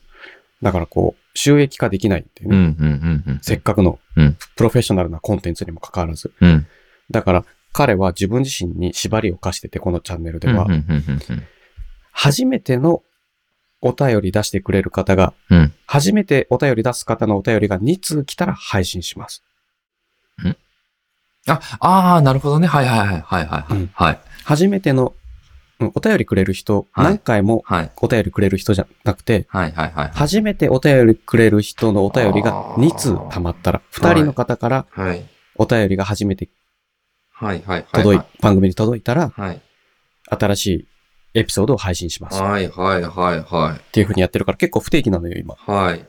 [0.62, 3.38] だからこう、収益化できないっていうね。
[3.42, 6.32] せっかくのうんプロフェッショナルなコンテンツにもかかわらず。
[6.40, 6.66] うん。
[7.10, 10.66] だから彼は自分自身に縛りを課してて、このチャンネルでは
[12.10, 13.02] 初めての
[13.80, 15.34] お便り出してくれる方が。
[15.87, 19.42] 初めてお便り出す方のお便りが2通来たら配信します。
[21.46, 22.66] あ、ああ、なるほどね。
[22.66, 23.08] はいはいはい。
[23.08, 23.72] はいはいはい。
[23.72, 24.20] うんはい。
[24.44, 25.14] 初めての、
[25.80, 27.90] うんお便りくれる人、はい何回もはい。
[28.00, 30.10] お便りくれる人じゃなくて、はいはいはい。
[30.14, 35.28] 初めてお便りくれる人のお便りが2通溜まったら、2人の方からはい。
[35.56, 36.48] お便りが初めて
[37.32, 37.86] はいはい。
[37.92, 39.60] 届い、番組に届いたら、はい。
[40.30, 40.88] 新しい
[41.34, 42.38] エピソードを配信します。
[42.38, 43.92] っはいはいはいはい。
[43.92, 45.56] ていう風にやってるから結構不定期なのよ、今。
[45.56, 46.06] はい。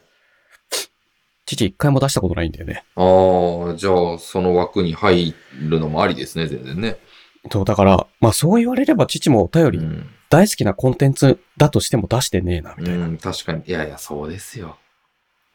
[1.46, 2.84] 父一回も出したことないんだよね。
[2.96, 6.98] ああ、じゃあ、その枠に入るのもありですね、全然ね。
[7.52, 10.10] そう、だから、まあそう言われれば父もお便りうん。
[10.30, 13.06] 大好きなコンテンツだとしても出してねえな、みたいな。
[13.06, 13.64] うん、確かに。
[13.66, 14.78] いやいや、そうですよ。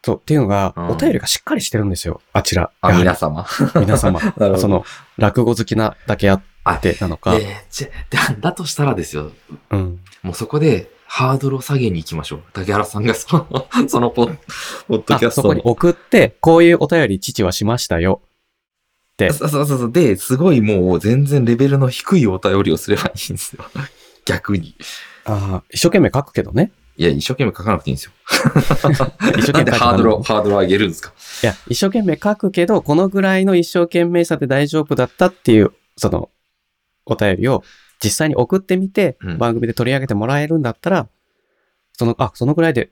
[0.03, 2.21] そう、っていうのが、うんお便りがしっかりしてるんですよ。
[2.33, 2.71] あちら。
[2.81, 3.45] あ、皆様。
[3.75, 4.19] 皆様。
[4.57, 4.85] その、
[5.17, 7.35] 落語好きなだけあってなのか。
[7.35, 9.31] えーちだ、だとしたらですよ。
[9.71, 9.99] うん。
[10.23, 12.43] もうそこで、ハードルを下げに行きましょう。
[12.53, 14.37] 竹原さんがその、 そのポッ、
[14.87, 18.21] ポッドキャあ、ストそこに送って、こういうお便り父はしましたよ。
[19.13, 19.29] って。
[19.33, 19.91] そうそうそう。
[19.91, 23.65] で、すごいもう全然レベルの低いお便りをすればいいんですよ。
[24.25, 24.73] 逆に。
[25.25, 26.71] ああ、一生懸命書くけどね。
[26.95, 28.11] いや、一生懸命書かなくていいんですよ。
[29.37, 30.59] 一生懸命ハードルハードルを？
[30.61, 31.11] 上げるんですか？
[31.43, 36.29] や、一生懸命書くけど、このぐらいの一生懸命さで大丈夫だったっていう、その、
[37.05, 37.63] お便りを
[38.03, 41.07] 実際に送ってみて、うん番組で取り上げてもらえるんだったら、
[41.93, 42.91] その、あ、そのぐらいで、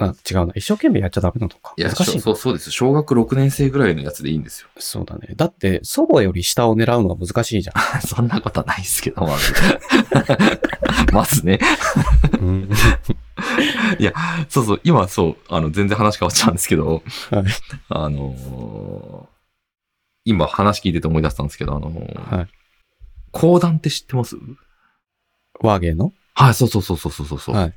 [0.00, 0.52] あ、違うな。
[0.54, 1.74] 一生懸命やっちゃダメなのか。
[1.76, 2.70] いや、難しいなそうそうです。
[2.70, 4.68] 小学6年生ぐらいのやつでいいんですよ。
[4.78, 5.34] そうだね。
[5.34, 7.76] だって、祖母より下を狙うのは難しいじゃん。
[8.06, 9.52] そんなことはないですけど、まず。
[11.12, 11.58] まずね。
[12.40, 12.70] うん。
[14.48, 17.44] そうそう、今そう、あの、全然話変わっちゃうんですけど、はい
[17.88, 19.38] あのー
[20.24, 22.48] 今話聞いてて思い出したんですけど、あのーはい。
[23.32, 24.36] 講談って知ってます？
[25.60, 26.12] ワーゲーの？
[26.34, 27.54] はい、そうそうそうそうそうそう。
[27.54, 27.74] はい。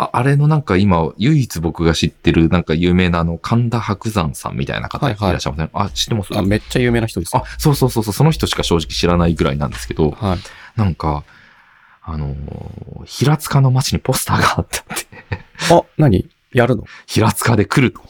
[0.00, 6.38] ああれのなんか今、唯一僕が知ってるなんか有名なあの、神田伯山さんみたいな方いはいはいらっしゃいません、あ、知ってます？
[6.38, 7.36] あ、めっちゃ有名な人です。
[7.36, 10.38] あ、そうそうそうそう、その人しか正直知らないぐらいなんですけど、はい。
[10.76, 11.24] なんか、
[12.02, 15.06] あのー平塚の街にポスターがあったって、
[15.72, 16.28] あ、何？
[16.52, 16.84] やるの？
[17.06, 18.00] 平塚で来ると。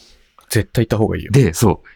[0.51, 1.31] 絶対行った方がいいよ。
[1.33, 1.89] で、そう、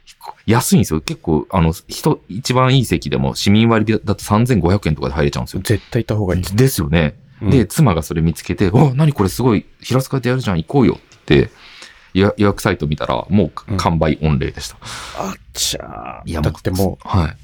[0.47, 1.01] 安いんですよ。
[1.01, 5.63] 結構、あの、人、一番いい席でも市民割でだと3500円とかで入れちゃうんですよ。
[5.65, 6.43] 絶対行った方がいい。
[6.43, 7.15] ですよね。
[7.41, 11.51] うんで、妻がそれ見つけて、お、何これすごい、平塚でやるじゃん、行こうよって
[12.15, 14.77] 予予約サイト見たら、もううん完売御礼でした。
[15.19, 16.31] あっちゃー。
[16.31, 17.37] いやだってもう、はい。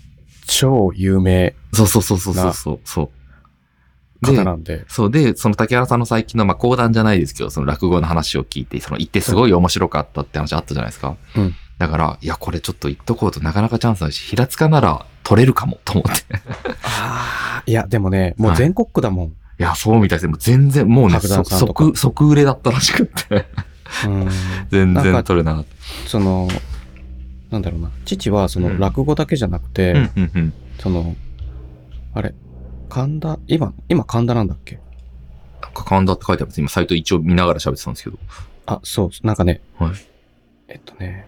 [0.47, 3.11] 超有名そうそうそうそうそうそう。
[4.23, 4.85] 方なんで。
[4.89, 11.17] そうで、その竹原さんの最近の、まあ、講談じゃないですけど、その落語の話を聞いて、その行ってすごい面白かったって話あったじゃないですか。
[11.37, 16.23] うんだから、いや、これちょっと行っとこうとなかなかチャンスないし、平塚なら取れるかもと思って。
[16.23, 16.25] い
[16.83, 17.63] ああ。
[17.65, 19.33] いや、でもね、もう全国区だもん。
[19.59, 20.31] や、そうみたいですね。
[20.31, 23.47] もう全然、もうね、即、即売れだったらしくって。
[24.07, 24.29] うん。
[24.71, 25.65] 全然取れなかっ
[26.07, 26.49] その、
[27.51, 27.91] なんだろうな。
[28.05, 30.11] 父はそのうん落語だけじゃなくて。
[30.81, 31.17] その、
[32.15, 32.35] あれ、
[32.88, 34.79] 神田、今、今神田なんだっけ？
[35.62, 36.61] なんか神田って書いてあるんです。
[36.61, 38.18] 今、サイト一応見ながら喋ってたんですけど。
[38.66, 39.92] あ、そう、なんかね、はい
[40.68, 41.27] えっとね、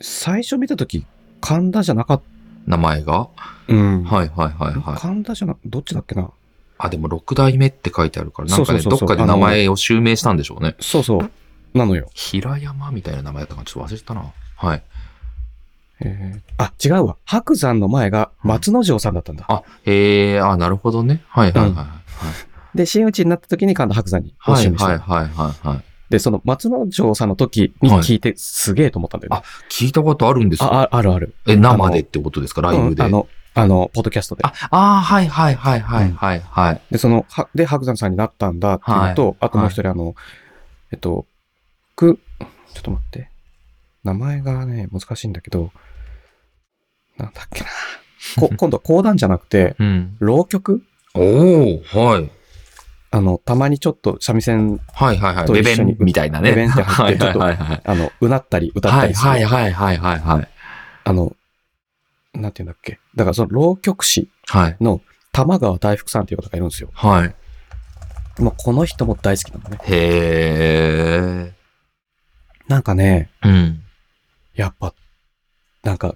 [0.00, 1.06] 最初見たとき、
[1.40, 2.24] 神田じゃなかった。
[2.64, 3.28] 名前が？
[3.66, 4.04] うん。
[4.04, 4.98] はい、はい、はい、はい。
[4.98, 6.30] 神田じゃな、どっちだっけな？
[6.78, 10.76] あ、でも6代目って書いてあるから、なんかね、そうそうそうそうどっかで名前を襲名したんでしょうね。
[10.80, 11.30] そうそう。
[11.74, 12.08] なのよ。
[12.14, 14.32] 平山みたいな名前だったかちょっと忘れてたな。
[14.56, 14.82] はい。
[16.04, 17.16] えーあ、違うわ。
[17.24, 19.44] 白山の前が松之丞さんだったんだ。
[19.48, 21.22] あ、へえ、あ、なるほどね。
[21.28, 21.84] はいはいはいは
[22.74, 22.76] い。
[22.76, 25.84] で、真打ちになった時に神田白山にはいお示ししたはいはいはいはい。
[26.10, 29.42] で、その松之丞さんの時に聞いてすげえと思ったんだよね。
[29.70, 30.66] 聞いたことあるんですか？
[30.66, 31.34] あ、ああるある。
[31.46, 32.60] え、生でってことですか？
[32.62, 33.02] ライブで。
[33.02, 34.44] うんあの、あの、ポッドキャストで。
[34.44, 36.80] あ、あーはいはいはいはいはいはい。
[36.90, 40.14] で、その、は、で、白山さんになったんだっていうのと、あともう一人、あの、
[40.90, 41.26] えっと、
[41.94, 42.18] く、
[42.72, 43.28] ちょっと待って。
[44.04, 45.70] 名前がね、難しいんだけど、
[47.18, 47.66] なんだっけな。
[48.38, 50.16] こ 今度は講談じゃなくて、うん。
[50.20, 50.82] 浪曲？
[51.14, 52.30] おー、はい。
[53.10, 55.46] あの、たまにちょっと三味線、はいはいはい。
[55.46, 56.50] と一緒にレベンみたいなね。
[56.50, 57.82] レベンって入ってはいはいはいはい。
[57.84, 59.28] あの、うなったり歌ったはいりする。
[59.30, 60.48] はいはいはいはいはい。
[61.04, 61.36] あの、
[62.32, 62.98] なんていうんだっけ。
[63.14, 64.76] だからその浪曲師はい。
[64.80, 66.90] の玉川大福さんっていう方がいるんですよ。
[66.94, 67.34] はい。
[68.40, 69.78] もうこの人も大好きなのね。
[69.84, 71.52] へ
[72.68, 73.48] なんかね、ー。
[73.48, 73.82] うん。
[74.54, 74.94] やっぱ、
[75.82, 76.14] なんか、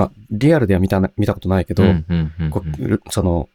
[0.00, 2.62] まあ、リアルでは見たな、見たことないけど、うんうんうんこ
[3.10, 3.50] その、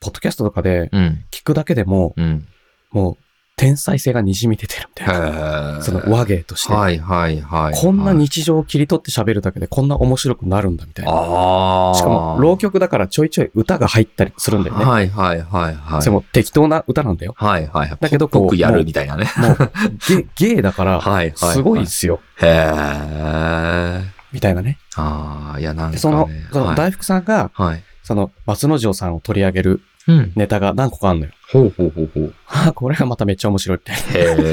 [0.00, 1.24] ポッドキャストとかでうん。
[1.30, 2.46] 聞くだけでも、うん。
[2.92, 3.16] もう、
[3.56, 5.78] 天才性が滲み出てるみたいへな。
[5.78, 5.82] ー。
[5.82, 6.72] その和芸として。
[6.72, 7.74] はいはいはい。
[7.74, 11.10] こんな日常を切り取って喋るだけでこんな面白くなるんだみたいな。
[11.10, 11.94] ああ。
[11.94, 14.84] しかも、浪曲だからちょいちょい歌が入ったりするんだよね。
[14.84, 16.02] はいはいはいはい。
[16.02, 17.34] それも適当な歌なんだよ。
[17.36, 17.98] はいはいはい。
[17.98, 19.26] だけどこう僕やるみたいなね。
[19.38, 19.56] もう、
[20.06, 21.32] ゲゲイだから、はいはい。
[21.34, 22.20] すごいですよ。
[22.40, 24.17] へえ。
[24.32, 24.78] みたいなね。
[24.96, 26.00] ああ、いやなんか、で、ね。
[26.00, 26.76] その、そのはい。
[26.76, 27.82] 大福さんが、はい。
[28.02, 30.32] その、松之丞さんを取り上げるうん。
[30.36, 31.32] ネタが何個かあるのよ。
[31.52, 32.34] ほうほうほうほう。
[32.46, 34.18] あこれがまためっちゃ面白いみたいな。
[34.18, 34.44] へ い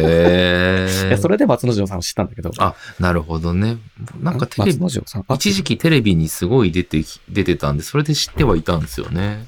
[1.08, 1.18] えや。
[1.18, 2.52] それで松之丞さんを知ったんだけど。
[2.58, 3.78] あ、なるほどね。
[4.20, 5.26] なんかテレ松ビ、之丞さん？
[5.30, 9.46] あ、一時期テレビにすごい出てき、出てたんで、それで知ってはいたんですよね。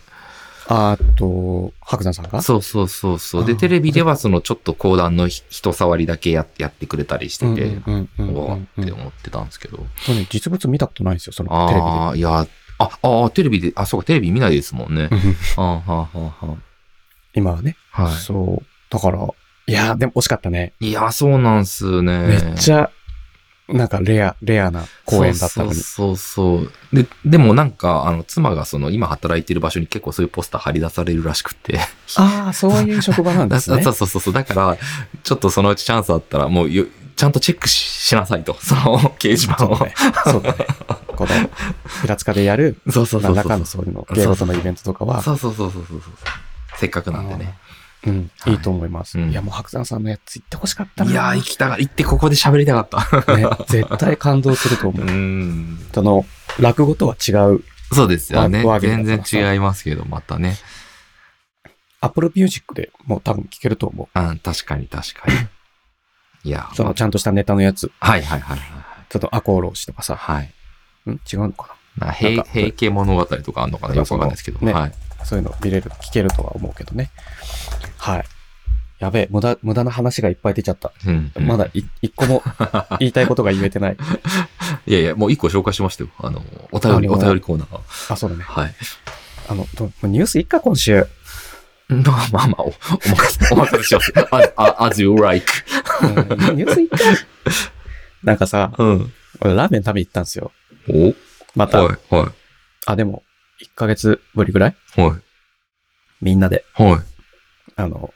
[0.69, 3.45] あと、白山さんがそうそうそうそう。
[3.45, 9.77] で、テレビではそのちょっと講談のひ人触りだけややってくれたりしてて、わって思ってたんですけど。
[9.77, 11.91] ね、実物見たことないんですよ、そのテレビで。
[11.91, 12.47] ああ、いや、
[12.79, 15.09] あ、ああ、テレビで、あ、そうか、テレビ見ないですもんね。
[15.11, 15.19] うん
[15.55, 16.57] ああ、はあ、はあ、は
[17.33, 17.77] 今はね。
[17.93, 18.03] あ。
[18.03, 18.65] はそう。
[18.89, 19.27] だから、
[19.69, 20.73] いやーでも惜しかったね。
[20.79, 20.89] い。
[20.89, 22.27] いや、そうなんすね。
[22.27, 22.89] めっちゃ、
[23.69, 25.75] なんかレア、レアな公演だったのに。
[25.75, 26.95] そうそうそう。
[26.95, 31.79] で、でもなんか、あの、妻がその、今働いてる場所に結構そういうポスター貼り出されるらしくて。
[32.15, 33.89] ああ、そういう職場なんですね そ。
[33.89, 34.33] うそうそうそう。
[34.33, 34.77] だから、
[35.23, 36.85] ちょっとそのうちチャンスあったら、もうよ、
[37.17, 38.55] ちゃんとチェックししなさいと。
[38.61, 39.77] その、掲示板を。
[40.25, 40.67] そうだね。
[41.07, 41.29] この、
[42.03, 43.33] 平塚でやる、そうそうそう。
[43.33, 46.11] 何らかのそういうの、芸事のイベントとかは、そうそうそうそうそうそう。
[46.77, 47.57] せっかくなんでね。
[48.05, 49.19] うん、はいいいと思います。
[49.19, 51.11] うんいや、もう白山さんのやつ行ってほしかったな。
[51.11, 53.35] いやー、行きたが、行ってここで喋りたかった。
[53.35, 55.09] ね、絶対感動すると思うう。
[55.09, 55.79] ん。
[55.93, 56.25] その、
[56.59, 60.57] 落語とは違う、そうですよね全然違いますけど、またね。
[61.99, 64.19] Apple Music でもう多分聴けると思う。
[64.19, 66.49] うん、確かに確かに。
[66.49, 67.91] いや、その、ちゃんとしたネタのやつ。
[67.99, 68.83] はいはいはいはい。
[69.09, 70.15] ちょっと赤穂浪士とかさ。
[70.15, 70.53] はい。
[71.09, 71.11] ん？
[71.11, 72.07] 違うのかな？
[72.07, 73.95] な平平家物語とかあんのかな？
[73.95, 74.65] よくわかんないですけど。
[74.65, 74.93] ねはい。
[75.19, 77.11] なそういうの見れる、聞けるとは思うけどね。
[77.97, 78.25] はい。
[78.99, 80.91] やべえ、無駄、無駄な話がいっぱい出ちゃった。
[81.05, 81.31] うん。
[81.39, 82.41] まだい一個も
[82.99, 83.97] 言いたいことが言えてない。
[84.87, 86.09] いやいや、もう一個紹介しましたよ。
[86.19, 88.13] あの、お便り、お便りコーナー。
[88.13, 88.43] あ、そうだね。
[88.43, 88.73] はい。
[89.49, 91.07] あの、どニュースいっか、今週。
[91.89, 94.13] ま あまあまあ、お、お任せ、お任せします。
[94.31, 95.45] as, as you like.
[96.01, 96.05] う
[96.53, 96.97] んニュースいっか。
[98.23, 99.13] なんかさ、うん。
[99.41, 100.51] 俺ラーメン食べに行ったんですよ。
[100.89, 101.13] お？
[101.55, 102.31] また、はい、は
[102.85, 103.23] あ、でも、
[103.61, 104.75] 1ヶ月ぶりぐらい？
[104.97, 105.21] い、はい、
[106.21, 106.65] みんなで。
[106.73, 107.71] はい。
[107.75, 108.13] あの、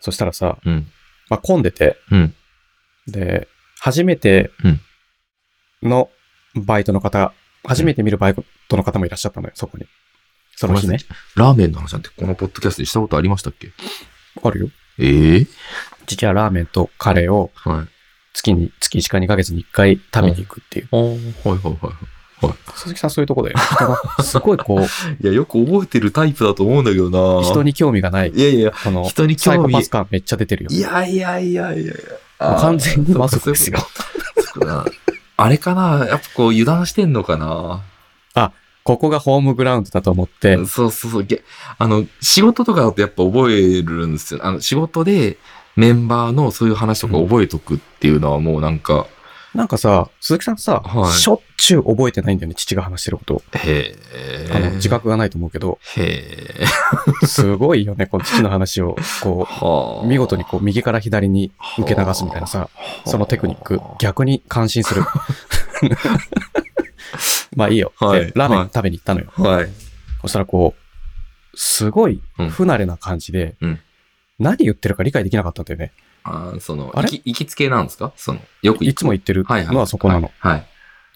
[0.00, 0.86] そしたらさ、うん。
[1.28, 2.34] まあ、混んでて、うん。
[3.06, 3.48] で、
[3.80, 4.80] 初めてうん
[5.82, 6.10] の
[6.54, 7.32] バイトの方、
[7.64, 8.34] 初めて見るバイ
[8.68, 9.86] トの方もいらっしゃったのよ、そこに。
[10.56, 10.98] その日ね。
[11.34, 13.70] ラーメンの話なんてこのポッドキャストでしたことありましたっけ？
[14.42, 14.68] あるよ。
[14.98, 15.46] ええ？
[16.06, 17.88] 父はラーメンとカレーをはい。
[18.32, 20.88] 月に、月1か2ヶ月に1回食べに行くっていう。
[20.92, 21.94] ああ、はいはいはい。
[22.74, 23.56] 鈴木さんそういうとこだよ。
[23.74, 24.80] 人が、すごいこう、
[25.24, 28.30] いや、よく覚えてるタイプだと思うんだけどな人に興味がない。
[28.30, 30.70] いやいや、この、人に興味サイコパス感めっちゃ出てるよ。
[30.70, 32.56] いやいやいやいやいや。
[32.60, 33.78] 完全に魔族ですよ。
[35.38, 36.06] あれかな？
[36.06, 37.82] やっぱこう油断してんのかな？
[38.86, 41.24] ここがホームグラウンドだと思って、そうそうそう。
[41.24, 41.42] げ
[41.76, 44.40] あの、仕事とかだとやっぱ覚えるんですよ。
[44.44, 45.38] あの、仕事で
[45.74, 49.08] メンバーのそういう話とか覚えとくっていうのはもうなんか、
[49.56, 53.42] なんかさ、鈴木さんさ、はいしょっちゅう覚えてないんだよね、父が話してること。
[53.58, 54.48] へえ。
[54.52, 56.64] あの、自覚がないと思うけど、へ
[57.22, 57.26] え。
[57.26, 62.68] すごいよね、この父の話を、こ はう、見事にこう、右から左に受け流すみたいなさ、
[63.06, 65.02] そのテクニック、逆に感心する。
[67.56, 67.92] まあいいよ。
[67.96, 69.32] はいでラーメはいン食べに行ったのよ。
[69.36, 69.68] はい。
[70.22, 73.80] そしたらこう、すごいうん不慣れな感じで、うん
[74.38, 75.92] 何言ってるか理解できなかったんだよね。
[76.26, 77.08] あーその、あれ？
[77.08, 78.12] 行き、行きつけなんですか？
[78.16, 79.74] その、よく行くいつも言ってるはいはい。
[79.74, 80.30] のはそこなの。
[80.38, 80.66] はい。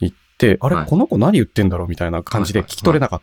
[0.00, 3.22] 行って、あれ、はいこの子何言ってんだろうみたいな感じではいはい聞き取れなかっ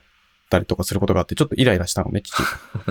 [0.50, 2.42] たりとかすることがあって、ちょっとイライラしたのね、父。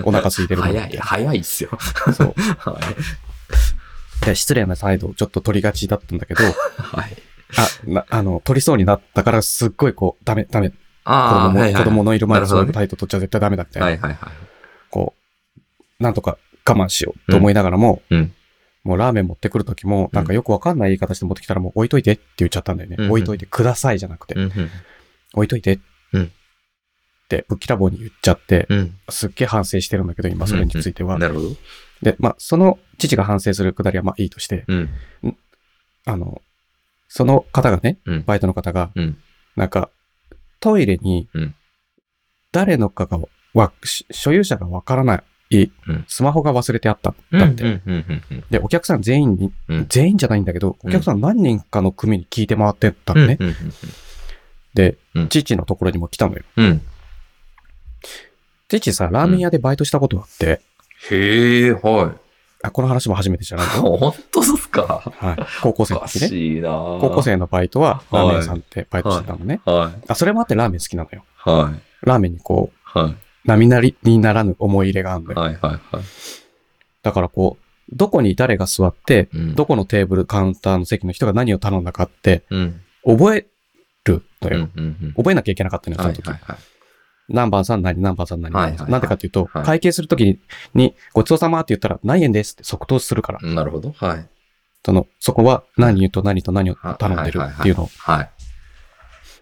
[0.03, 1.69] お腹空いてるのに早い、早いっすよ。
[2.13, 2.33] そう。
[2.69, 4.25] はい。
[4.25, 6.49] で失礼な態度をちょっと取りがちだったんだけど、は
[7.05, 7.15] い。
[7.57, 10.69] あ、なあの、取りそうになったからすっごいこう、ダメ、ダメ。
[10.69, 13.85] 子ああ、供子供のいる前でそういう態度取っちゃ絶対ダメだみたいな。
[13.85, 14.19] はいはいはい。
[14.89, 15.13] こ
[15.99, 18.33] う、なんとか我慢しようと思いながらも、うんうん
[18.87, 22.95] もうラーメン持ってくるときも、なんかよくわかんない言い方して持ってきたらもう置いといてって言っちゃったんだよね。
[22.97, 24.69] うんうん置いといてくださいじゃなくて、うんうん
[25.33, 25.79] 置いといてっ
[27.27, 28.97] てぶっきらぼうに言っちゃって、うん。
[29.09, 31.19] すっげえ反省してるんだけど、今それについては。
[31.19, 31.49] なるほど。
[32.01, 34.89] で、まあ、その父が反省するくだりはまあいいとして、うん。
[36.05, 36.41] あの、
[37.09, 38.23] その方がね、うん。
[38.25, 39.17] バイトの方が、うん。
[39.55, 39.89] なんか、
[40.59, 41.55] トイレにうん、
[42.51, 43.19] 誰のかが
[43.53, 47.13] わ、し所有者がわからないうん、スマホが忘れてあった。
[47.31, 47.81] だって。
[48.49, 53.37] で、お客さん全員に、うん全員じゃないんだけど、お客さん何人かの組に聞いて回ってたのね。
[53.39, 53.55] うん。
[54.73, 56.43] で、うん父のところにも来たのよ。
[56.57, 56.81] うん。
[58.67, 60.61] 父さ、ラーメン屋でバイトしたことがあって、
[61.09, 62.19] へえ、はい。
[62.63, 63.97] あ、この話も初めてじゃないの？
[63.97, 65.13] 本当ですか？
[65.15, 65.37] はい。
[65.61, 66.61] 高校生の時ね。
[66.63, 69.61] 高校生のバイトは、はいラーメン屋さんってバイトしてたのね。
[69.63, 70.03] はい。
[70.07, 71.23] あ、それもあってラーメン好きなのよ。
[71.37, 71.79] はい。
[72.01, 73.15] ラーメンにこう、はい。
[73.47, 75.39] 並なりにならぬ思い入れがあるのよ。
[75.39, 75.53] はい。
[75.55, 75.61] はい。
[75.61, 75.81] はい。
[77.01, 77.63] だからこう、
[77.95, 82.81] どこに誰が座って、うんどこのテーブル、カウンターの席の人が何を頼んだかって、うん。
[83.05, 83.47] 覚え
[84.05, 84.69] るのよ。
[84.75, 84.97] うん。
[85.01, 85.13] うん。
[85.15, 86.13] 覚えなきゃいけなかったのよ、そはい。
[86.13, 86.29] の時。
[86.29, 86.39] はい。
[86.43, 86.57] はい。
[87.29, 88.53] 何番さん何、何番さん何。
[88.53, 90.39] はいはいはいなんでかっていうと、はい会計するときに
[90.73, 93.39] に、ごちそうさまって言ったら何円ですって即答するから。
[93.41, 93.93] なるほど。
[93.97, 94.27] はい。
[94.85, 97.89] その、そこは何と何と何を頼んでるっていうのを。
[97.97, 98.29] はい。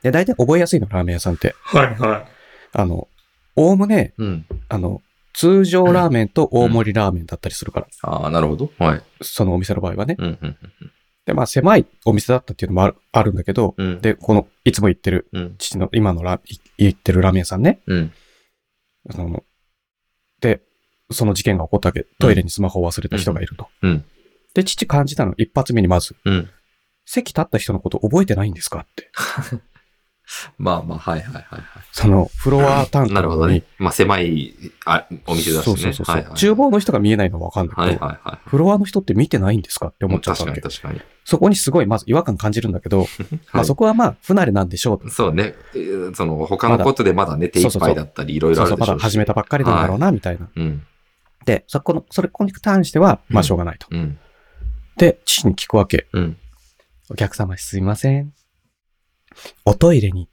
[0.02, 1.56] で、大体覚えやすいの、ラーメン屋さんって。
[1.62, 1.96] はい。
[2.00, 2.26] はい。
[2.74, 3.08] あの、
[3.56, 4.46] おおむね、うん。
[4.70, 5.02] あの、
[5.34, 7.88] 通常ラーメンと大盛りラーメンだったりするから。
[8.04, 8.72] ああ、なるほど。
[8.80, 9.02] はい。
[9.22, 10.16] そのお店の場合はね。
[10.18, 10.40] うん。
[10.42, 10.58] うん。
[11.26, 14.02] で、まあ、狭いお店だったっていうのもあるあるんだけど、うん。
[14.02, 15.56] で、この、いつも行ってる、うん。
[15.58, 17.82] 父の今のラ、い行ってるラーメン屋さんね。
[17.88, 18.12] うん。
[19.12, 19.44] その、
[20.40, 20.62] で、
[21.12, 22.06] その事件が起こったわけ。
[22.20, 23.68] トイレにスマホを忘れた人がいると。
[23.82, 24.06] うん。
[24.54, 26.50] で、父感じたの、一発目にまず、うん。
[27.06, 29.12] 席立った人のこと覚えてないんですかって。
[30.58, 31.22] まあまあ、はい。
[31.22, 31.34] はい。
[31.34, 31.64] はい。
[31.92, 33.64] その、フロア担当なるほどにね。
[33.78, 34.54] まあ、狭い
[34.86, 35.74] あお店だしね。
[35.74, 40.08] そうそうそうそう、はいはい厨房の人が見えないのはわかんないけど、はいはいはフロアの人って見てないんですかってい。
[40.08, 40.62] 思っちゃった確わけ。
[40.62, 41.02] かに確かに。
[41.24, 43.08] そこにすごいまず違和感感じるんだけど、 まは
[43.60, 45.10] いあそこはまあ不慣れなんでしょうと。
[45.10, 45.56] そうね。
[45.74, 49.04] えーその、他のことでまだ寝ていっぱいだったり、いろいろそうそう、まあるでしょうし。
[49.04, 50.50] だ始めたばっかりなんだろうな、みたいな。
[50.56, 50.84] うん。
[51.46, 53.88] で、そこの、それ、に関しては、まうんあしょうがないと。
[53.92, 54.18] うん。
[54.98, 56.08] で、父に聞くわけ。
[56.14, 56.38] うん。
[57.10, 58.34] お客様すいません。
[59.66, 60.30] おトイレに、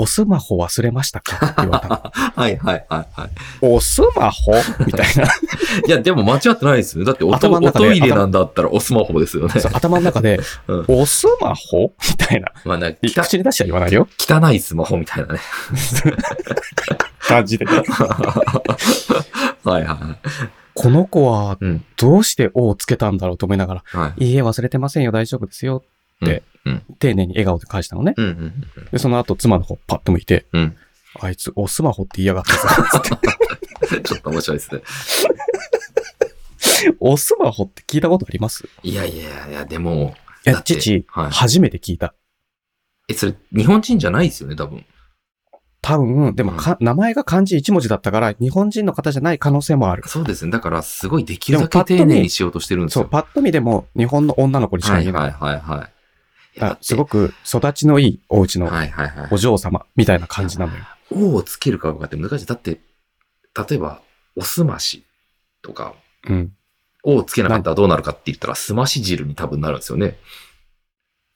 [0.00, 1.44] おスマホ忘れましたか？
[1.44, 2.12] って言われたの。
[2.36, 3.30] はいはいはいはい。
[3.60, 4.52] おスマホ？
[4.86, 5.24] みたいな。
[5.86, 7.06] いや、でも間違ってないですよね。
[7.06, 9.60] だっておとお頭の中でトイレなんだったらおスマホですよね。
[9.60, 11.92] そう頭の中で、 うんおスマホ？
[12.08, 12.52] みたいな。
[12.64, 14.06] まあなんか汚口に出しては言わないよ。
[14.18, 15.40] 汚いスマホみたいなね。
[17.20, 17.64] 感じで。
[17.66, 17.82] はい
[19.64, 19.96] はいはい。
[20.74, 21.84] この子は、うん。
[21.96, 24.26] どうしておをつけたんだろうと思いながら、はい。
[24.28, 25.82] いいえ、忘れてませんよ、大丈夫ですよ。
[25.84, 25.88] っ
[26.26, 26.82] てうん。
[26.98, 28.14] 丁寧に笑顔で返したのね。
[28.16, 28.52] うんうん
[28.90, 30.76] で、その後、妻の方、パッと向いて、うん。
[31.20, 32.58] あいつ、おスマホって言いやがったぞ。
[33.02, 33.18] つっ
[33.88, 34.02] てうん。
[34.02, 34.82] ちょっと面白いですね。
[37.00, 38.68] おスマホって聞いたことあります？
[38.82, 40.14] いやいやいや、でも、
[40.46, 42.14] いや父、はい初めて聞いた。
[43.08, 44.84] え、それ、日本人じゃないですよね、多分。
[45.80, 50.02] 多分、でもか、名前が漢字一文字だったから、日本人の方じゃない可能性もある。
[50.06, 50.52] そうですね。
[50.52, 53.08] だから、すごいできるだけ丁寧にしようとしてるんですそう、よ。
[53.08, 55.22] パッと見でも、日本の女の子にしか見えない。
[55.22, 55.92] はいはいはいはい。
[56.80, 58.70] すごく育ちのいいお家の。
[59.30, 60.84] お嬢様みたいな感じなのよ。
[61.10, 62.46] 王をつけるかどうかって難しい。
[62.46, 62.80] だって、
[63.68, 64.02] 例えば、
[64.36, 65.04] おすまし
[65.62, 65.94] とか、
[66.28, 66.52] うん。
[67.02, 70.18] 王をつけなかったらどうなるかって言ったら、すまし汁に多分なるんですよね。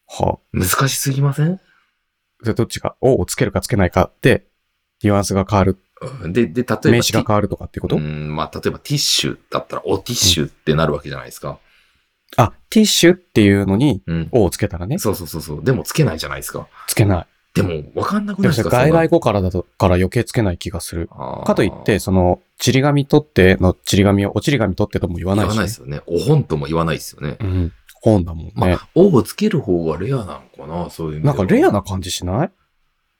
[0.06, 0.38] はあ。
[0.52, 1.61] 難しすぎません？
[2.40, 4.46] それどっちが、おをつけるかつけないかで、
[5.02, 5.78] ニュアンスが変わる、
[6.22, 11.58] うんで、で、例えば、名詞が変わるとかっていうこと、うん、まあ、例えばティッシュだったら、おティッシュってなるわけじゃないですか。
[12.37, 14.29] あ、ティッシュっていうのに、うん。
[14.33, 15.64] おをつけたらね、そうそうそうそう。
[15.64, 16.66] でもつけないじゃないですか。
[16.87, 17.27] つけない。
[17.55, 18.71] でも、わかんなくないですか？
[18.71, 21.09] でもそれ外来語からだと、から余計つけない気がする。
[21.09, 25.49] かかといって、、その、ちり紙取ってのちり紙を、おちり紙取ってとも言わ言ない。
[25.49, 26.01] わないですよね。
[26.07, 27.37] お本とも言わないですよね。
[27.40, 27.73] うん。
[28.01, 28.53] 本だもんね。
[28.57, 32.51] まあ、王をつける方がレアなのかな、そういう意味でなはんかレアな感じしない？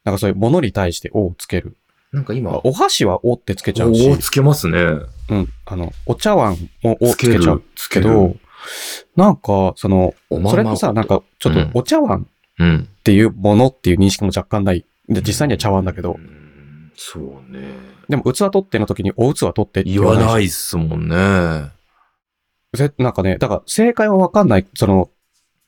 [0.05, 1.77] なんかそういうものに対しておをつける。
[2.11, 4.79] なんか今、お箸はおってつけちゃうしお、つけますね。
[4.81, 5.49] うん。
[5.67, 7.63] あの、お茶碗もおつつけちゃう。
[7.77, 8.37] つけるけど、
[9.17, 12.27] なんか、その、それとさ、なんか、ちょっうんとお茶碗
[12.59, 12.89] うん。
[13.01, 14.85] っていうものっていう認識も若干ない。
[15.09, 17.71] で、実際には茶碗だけどう、んそうね。
[18.09, 20.19] でも器取っての時にお器取ってって言わい。
[20.19, 21.71] ないっすもんね。
[22.75, 24.67] ぜなんかね、だから正解はわかんない。
[24.75, 25.11] その、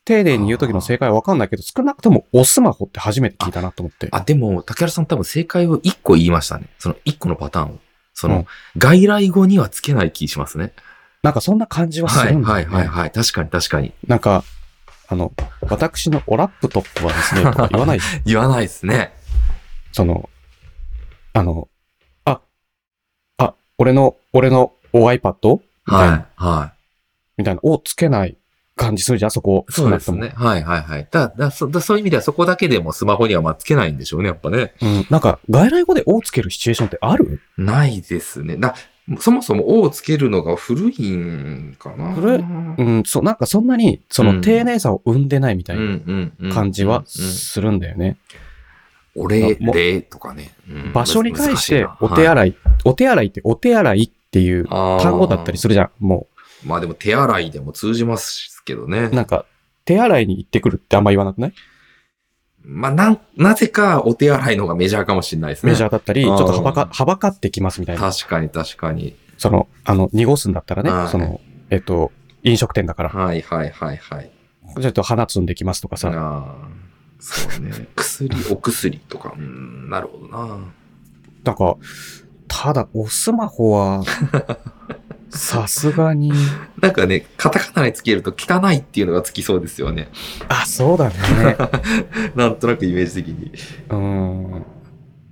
[0.05, 4.07] 丁寧に言う時の正解はわかんないけど、少なくともおスマホって初めて聞いたなと思って。
[4.11, 6.67] あ、でも、竹原さん多分正解を1個言いましたね。
[6.77, 7.79] その1個のパターンを。
[8.13, 8.45] その、うん
[8.77, 10.73] 外来語にはつけない気しますね。
[11.25, 12.75] なんかそんな感じはすはいるんだよね。
[12.75, 13.11] はいはいはい。
[13.11, 13.93] 確かに確かに。
[14.05, 14.43] なんか、
[15.07, 17.99] あの、私のおラップトップはですね、と か言わない。
[18.25, 19.11] 言わないですね。
[19.91, 20.29] その、
[21.33, 21.67] あの、
[22.25, 22.41] あ、
[23.39, 25.61] あ、俺の、俺のお iPad?
[25.87, 26.25] みたいな、はい。
[26.35, 26.73] は
[27.37, 28.37] みたいな、をつけない
[28.75, 29.65] 感じするじゃん、そこ。
[29.71, 30.31] そうですね。
[30.35, 31.07] はいはいはい。
[31.09, 34.75] だだそだそういう意味ではそこだけでもスマホにはまあつけないんでしょうね、やっぱね。
[34.79, 35.07] うん。
[35.09, 37.41] なんか、外来語でおをつけるシチュエーションってある？
[37.57, 38.57] ないですね。
[38.57, 38.75] だ
[39.19, 42.13] そもそも「お」をつけるのが古いんかな。
[42.13, 42.39] 古い？
[42.39, 45.99] うん、そう、なんかそんなに、その丁寧さを生んでないみたいな
[46.39, 47.05] な感じはうん。
[47.05, 48.17] するんだよね。
[49.15, 50.55] 俺、もれとかね。
[50.69, 50.93] うん。
[50.93, 55.89] 場所に対してお手はい洗い、お手洗いってお手洗いっていう単語だったりするじゃん。
[55.99, 56.27] も
[56.65, 59.09] まあでも手洗いでも通じますけどね。
[59.11, 59.15] う、。
[59.15, 59.45] なんか、
[59.85, 61.53] 手洗いに行ってくるってあんま言わなくない？
[62.67, 65.71] まあなん、なぜかお手洗いの方がメジャーかもしれないですね。
[65.71, 68.11] メジャーだったり、ちょっとはばか、はばかってきますみたいな。
[68.11, 69.15] 確かに確かに。
[69.37, 71.39] その、あの、濁すんだったらね、はいその、
[71.69, 72.11] えっと、
[72.43, 74.31] 飲食店だから、はいはいはいはい。
[74.81, 76.67] ちょっと鼻つんできますとかさ、ああ、
[77.19, 77.87] そうね。
[77.95, 79.33] 薬、お薬とか。
[79.37, 80.59] うん、なるほどな。
[81.43, 81.77] なんか、
[82.47, 84.03] ただ、おスマホは、
[85.29, 86.31] さすがに、
[86.81, 90.09] なんかね、カタカナにつけると汚いっていうのがつきそうですよね。
[90.47, 91.15] あ、そうだね。
[92.35, 93.51] なんとなくイメージ的に。
[93.89, 94.65] うん。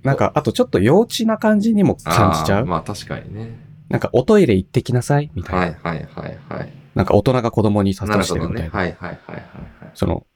[0.02, 2.58] なんか、あとちょっと幼稚な感じにも感じちゃう？
[2.60, 3.58] あーまあ確かにね。
[3.88, 5.30] なんか、おトイレ行ってきなさい？
[5.34, 5.60] みたいな。
[5.60, 6.72] はいはいはいはい。
[6.94, 8.56] なんか、大人が子供に諭なるほどね。
[8.56, 8.78] してるみたいな。
[8.78, 9.40] はいはいはいはいは
[9.86, 9.90] い。
[9.94, 10.26] その、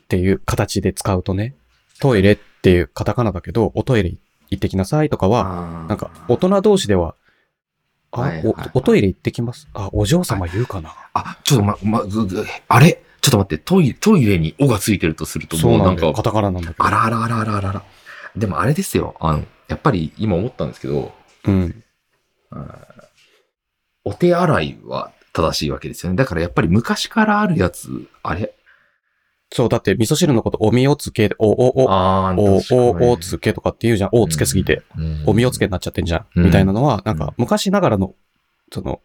[0.00, 1.54] っていう形で使うとね、
[2.00, 4.10] トイレっていうカタカナだけど、おトイレ
[4.50, 7.14] 行ってきなさいとかは、なんか、大人同士では、
[8.10, 9.68] あ、はいはいはいお、おトイレ行ってきます？
[9.74, 10.94] あ、お嬢様言うかな？
[11.14, 12.02] あ、ちょっとま、ま、
[12.68, 13.02] あれ？
[13.20, 15.96] ちょっと待って、トイレ、トイレに「お」がついてるとすると、もうなん。
[15.96, 16.84] か、カタカナなんだけど。
[16.84, 17.82] あらあらあらあらあらあら。
[18.36, 19.16] でもあれですよ。
[19.20, 21.12] あの、やっぱり今思ったんですけど、
[21.44, 21.82] うん。
[24.04, 26.16] お手洗いは正しいわけですよね。
[26.16, 28.54] だからやっぱり昔からあるやつ、あれ
[29.50, 34.10] そう、だって味噌汁のこと、おみをつけ、お、お、お、あお、お、おつけとかって言うじゃん。
[34.12, 34.82] おつけすぎて、
[35.26, 36.26] おみをつけになっちゃってんじゃん。
[36.36, 38.14] うんみたいなのは、なんうんか、昔ながらの、
[38.72, 39.00] その、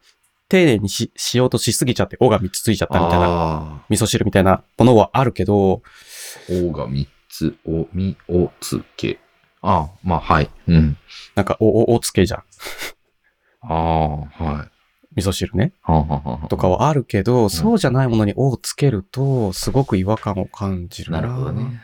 [0.50, 9.20] 丁寧にし、しようとしすぎちゃって、おが3つついちゃったみたいな、あ味噌汁みたいなものはあるけど、ーおが3つ、お、み、おつけ。
[9.62, 10.50] ああ、まあはい。
[10.68, 10.98] うん。
[11.36, 12.44] なんか、お、お、おつけじゃん。
[13.62, 14.73] ああ、はい。
[15.16, 15.74] 味噌汁ね。
[16.50, 21.82] とかはあるけど、そうじゃないものにおをつけると、すごく違和感を感じるなるほどね。。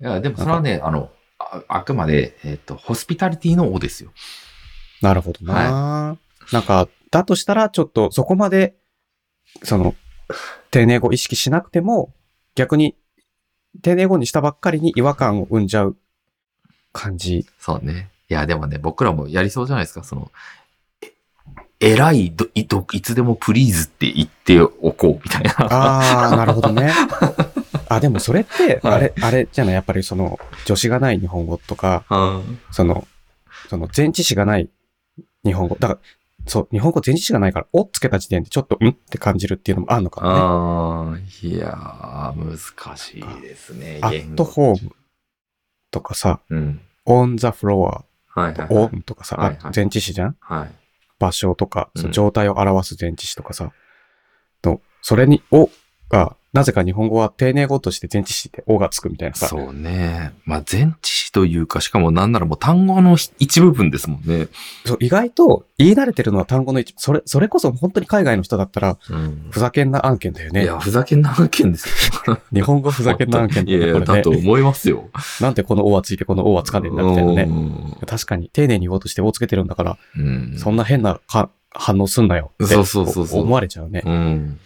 [0.00, 4.12] いや、でもそれはね、あの、ああくまで、えっ、と、ホスピタリティの「お」ですよ。
[5.02, 6.16] なるほどな、
[6.52, 8.76] なんか、だとしたら、ちょっとそこまで、
[9.62, 9.94] その、
[10.70, 12.12] 丁寧語意識しなくても、
[12.54, 12.96] 逆に、
[13.82, 15.96] 丁寧語にしたばっかりに違和感を生んじゃう
[16.92, 17.46] 感じ。
[17.58, 18.10] そうね。
[18.28, 20.02] いや、でもね、僕らもやりそうじゃないですか。
[20.02, 20.63] その、え、
[21.80, 25.54] 偉いど、いど、いつでもプリーズって言っておこう、みたいな。
[25.58, 26.92] あー、なるほどね。
[27.88, 33.06] あ、でもそれって、はいあれ、あれじゃない、やっぱりその、助詞がない日本語とか、うんその、
[33.68, 34.70] その前置詞がない
[35.44, 35.76] 日本語。
[35.78, 36.00] だから、
[36.46, 41.18] そう、日本語前置詞がないから、おっつけた時点でちょっと、んって感じるっていうのもあるのかもね。
[41.18, 43.98] ああ、いやー、難しいですね。
[44.02, 44.92] アットホーム
[45.90, 46.80] とかさ、うん。
[47.06, 48.04] on the floor, は
[48.36, 48.66] いはい、はい。
[48.68, 50.36] on とかさ、はいはいあ前置詞じゃん？
[50.40, 50.70] はい。
[51.24, 53.72] 場所とか、状態を表す前置詞とかさ、
[54.60, 55.70] と、それに、お
[56.10, 59.48] が、なぜか日本語は丁寧語として前置詞でおがつくみたいなさ。
[59.48, 60.32] そうね。
[60.44, 64.46] まあ、前置詞というか、しかもなんならもう単語の一部分ですもんね。
[64.86, 69.48] そう意外と言い慣れてるのは単語の一、それ、それこそ本当に海外の人だったら、うん。
[69.50, 70.62] ふざけんな案件だよね。
[70.62, 71.88] いや、ふざけんな案件です
[72.24, 72.38] よ。
[72.54, 74.22] 日本語ふざけんな案件だいやいや、よね、これね。
[74.22, 75.10] だと思いますよ。
[75.40, 77.46] なんでこのおはついてこのおはつかねえんだみたいなね。
[77.46, 77.96] ね。
[78.06, 80.54] 確かに、丁寧に言おうとしておつけてるんだから、うん。
[80.56, 82.72] そんな変なか反応すんなよって。
[82.74, 84.02] そうそうそうそう思われちゃうね。
[84.06, 84.60] うん。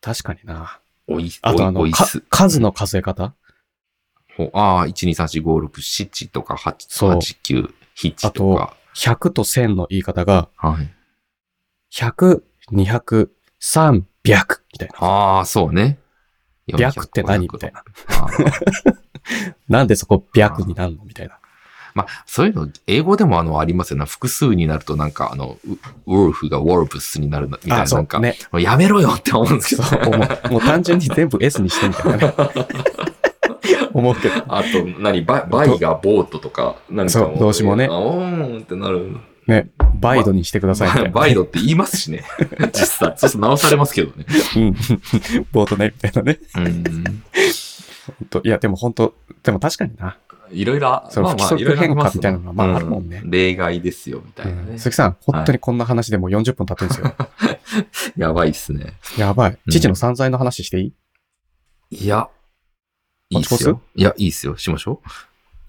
[0.00, 0.77] 確かにな。
[1.08, 1.86] おい、あとあの。
[2.30, 3.34] 数の数え方？
[4.36, 8.76] ほああ、1、2、3、4、5、6、7とか8、そう8、9、7とか。
[8.94, 10.94] 100と1000の言い方が、はい。
[11.92, 12.42] 100、
[12.72, 13.30] 200、
[13.60, 14.04] 300
[14.72, 15.06] みたいな。
[15.06, 15.98] ああ、そうね。
[16.68, 17.48] びゃくって何？
[17.50, 17.82] みたいな。
[19.68, 21.04] なんでそこびゃくになるの？
[21.04, 21.38] みたいな。
[21.98, 24.06] まあ、そういうの、英語でもあの、ありますよね。
[24.06, 25.72] 複数になるとなんか、あの、ウ
[26.06, 28.36] wolf が wolves になるなみたいな、なんか、うね。
[28.52, 30.10] もうやめろよって思うんですけど。
[30.10, 32.34] もうもう単純に全部 S にしてみたいなね。
[33.92, 34.34] 思うけど。
[34.48, 39.16] あと、何 buy、buy が bought とか、なんかそう動詞もねあおーんってなる。
[39.46, 41.10] ね、バイドにしてくださいみたいな。
[41.10, 42.22] バイドって言いますしね。
[42.72, 43.14] 実際。
[43.16, 44.26] そうすると直されますけどね。
[44.56, 44.76] うん。
[45.52, 46.38] ボートね、みたいなね。
[46.56, 47.22] うん。
[48.44, 50.18] いや、でも本当でも確かにな。
[50.50, 54.78] いろいろ、そう不規則変化みたいなのがまああるもんねう例外ですよ、みたういなねん。
[54.78, 57.86] 鈴木さん、本当にこんな話でもう40分経ってるんですよ。
[58.16, 58.94] やばいっすね。
[59.16, 59.50] やばい。
[59.52, 60.92] うん父の散財の話してい
[61.90, 62.04] い？
[62.04, 62.28] いや、
[63.30, 63.80] いいっすよ。
[63.94, 64.56] いや、いいっすよ。
[64.56, 65.08] しましょう。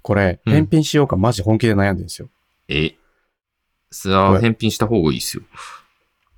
[0.01, 2.29] これ、うん返品しようかマジ本気で悩んでるんですよ。
[2.67, 2.93] え、
[3.91, 5.43] それは返品した方がいいっすよ。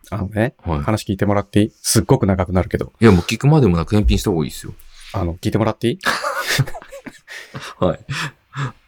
[0.09, 0.79] あのね、はい。
[0.81, 1.71] 話聞いてもらっていい？
[1.81, 4.73] すっごく長くなるけど、いや、もう聞くまでもなく返品した方がいいですよ。
[5.13, 5.99] あの、聞いてもらっていい？
[7.79, 7.99] はい。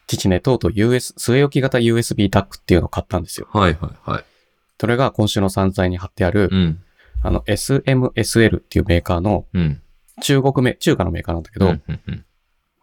[0.07, 3.47] 父ね、とうとう US、据え置き型 USB ダックっていうのを買ったんですよ。
[3.51, 4.26] はいはいはい。
[4.80, 6.84] それが今週の散財に貼ってある、うん。
[7.22, 9.82] あの、SMSL っていうメーカーのうん。
[10.22, 12.26] 中国名、中華のメーカーなんだけど、うんうんうん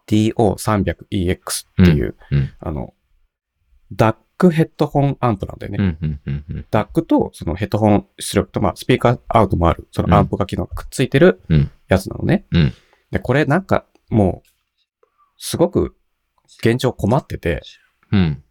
[0.07, 2.93] DO300EX っていう、うんあの、
[3.93, 5.77] ダックヘッドホンアンプなんだよね。
[5.79, 12.45] うんうんうんうんダックとそのヘッドホン出力と、まあ、スピーカーアウトもある、そのアンプが機能がくっついてるうんやつなのね。
[12.51, 12.73] うん
[13.11, 14.49] で、これなんかもう、
[15.43, 15.95] すごく
[16.59, 17.59] 現状困ってて、っ
[18.11, 18.43] うん。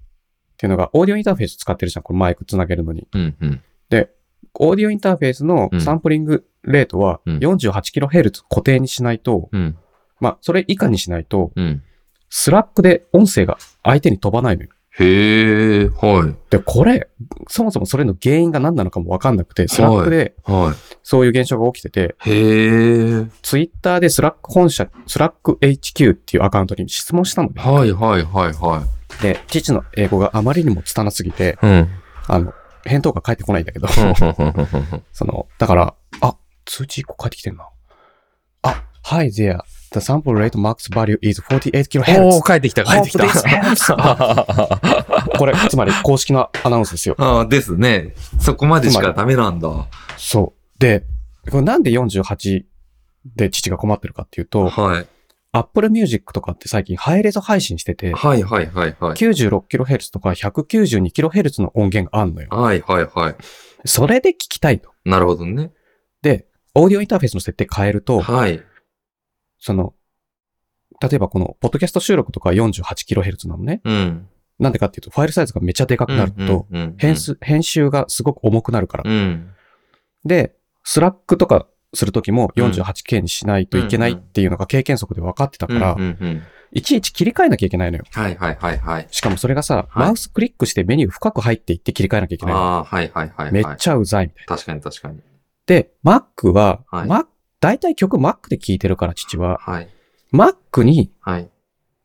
[0.56, 3.06] ていうのが、オーディオインターフェース使ってるじゃん、このマイクつなげるのに。
[3.12, 3.62] うんうん。
[3.88, 4.10] で、
[4.54, 9.78] オーディオインターフェースのサンプリングレートはうん 48kHz 固定にしないと、うん。
[10.18, 11.82] まあ、それ以下にしないと、うん。
[12.28, 14.70] スラックで音声が相手に飛ばないのよ。
[15.02, 16.36] へえ、はい。
[16.50, 17.08] で、これ、
[17.48, 22.30] そもそもそれの原因が何なのかもわかんなくて、スラックではそういう現象が起きてて、い。
[22.30, 23.26] へえ。
[23.42, 27.62] ツイッターでスラック本社、スラック HQ っていうアカウントに質問したのね。
[27.62, 28.86] はいはいはいは
[29.22, 31.66] で、父の英語があまりにも拙すぎて、い。
[31.66, 31.88] うん。
[32.26, 32.52] あの、
[32.84, 33.88] 返答が返ってこないんだけど、
[35.12, 36.36] その、だから、あ、
[36.66, 37.68] 通知1個返ってきてんな。
[38.62, 39.60] あ、Hi there.
[39.92, 42.40] The sample rate max value is お 48kHz.
[42.40, 43.26] ー、帰ってきた、帰ってき.た。
[45.36, 47.16] これ、つまり公式のアナウンスですよ。
[47.18, 48.14] ああ、ですね。
[48.38, 49.88] そこまでしかダメなんだ。
[50.16, 50.80] そう。
[50.80, 51.04] で、
[51.50, 52.62] これなんで48
[53.36, 55.06] で父が困ってるかっていうと、はい。
[55.52, 59.14] Apple Music とかって最近ハイレゾ配信してて、はいはいはいはい。
[59.14, 62.48] 96kHz とか 192kHz の音源があんのよ。
[62.50, 63.34] はいはいはい。
[63.84, 64.90] それで聞きたいと。
[65.04, 65.72] なるほどね。
[66.22, 68.62] で、オーディオインターフェースの設定変えると、はい。
[69.60, 69.94] その、
[71.00, 73.80] 例えばこの、ポッドキャスト収録とか 48kHz なのね。
[73.84, 74.28] うん。
[74.58, 76.66] なんでかっていうと、ファイルサイズがめちゃでかくなると、
[76.98, 79.10] 編集、編集がすごく重くなるから。
[79.10, 79.50] うん。
[80.24, 80.54] で、
[80.84, 85.96] スラックとかするときも 48K にしないといけないっていうのが経験則で分かってたから、
[86.72, 88.04] いちいち切り替えなきゃいけないのよ。
[88.10, 89.08] はいはいはいはい。
[89.10, 92.60] しかもそれがさ、はいマウスクリックしてメニュー深く入っていって切り替えなきゃいけないの。
[92.60, 93.52] ああ、はいはいはいはい。
[93.52, 94.56] めっちゃうざいみたいな。
[94.56, 95.20] 確かに確かに。
[95.66, 97.26] で、Mac は、はいマ
[97.60, 99.88] 大体曲 Mac で聴いてるから父は、はい。
[100.32, 101.48] Mac にはい。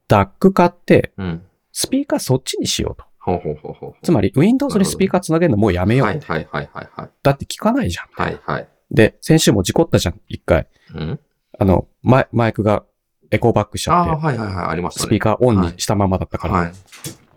[0.08, 1.44] DAC 買って、うん。
[1.72, 3.06] スピーカーそっちにしようと。
[3.20, 3.94] ほうほうほうほう。
[4.04, 6.08] つまり Windows にスピーカーつなげるのもうやめよう。
[6.08, 7.10] はいはいはいはいはい。
[7.24, 8.08] だって聞かないじゃん。
[8.12, 8.68] はいはい。
[8.92, 10.68] で、先週も事故ったじゃん、一回。
[10.94, 11.20] うん？
[11.58, 12.84] あの、マイマイクが
[13.32, 14.66] エコーバックしちああ、ゃって、はいはいはい。
[14.68, 15.06] ありましたね。
[15.08, 16.54] スピーカーオンにしたままだったから。
[16.54, 16.72] はい。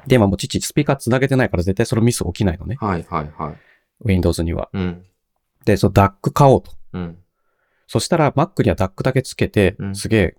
[0.06, 2.76] で、今もう父スピーカーつなげてないから絶対そのミス起きないのね。
[2.80, 3.54] はいはいはい。
[4.04, 4.68] Windows には。
[4.72, 5.04] うん。
[5.64, 6.72] で、その DAC 買おうと。
[6.92, 7.18] うん。
[7.88, 10.36] そしたら Mac には DAC だけつけてう、んすげえ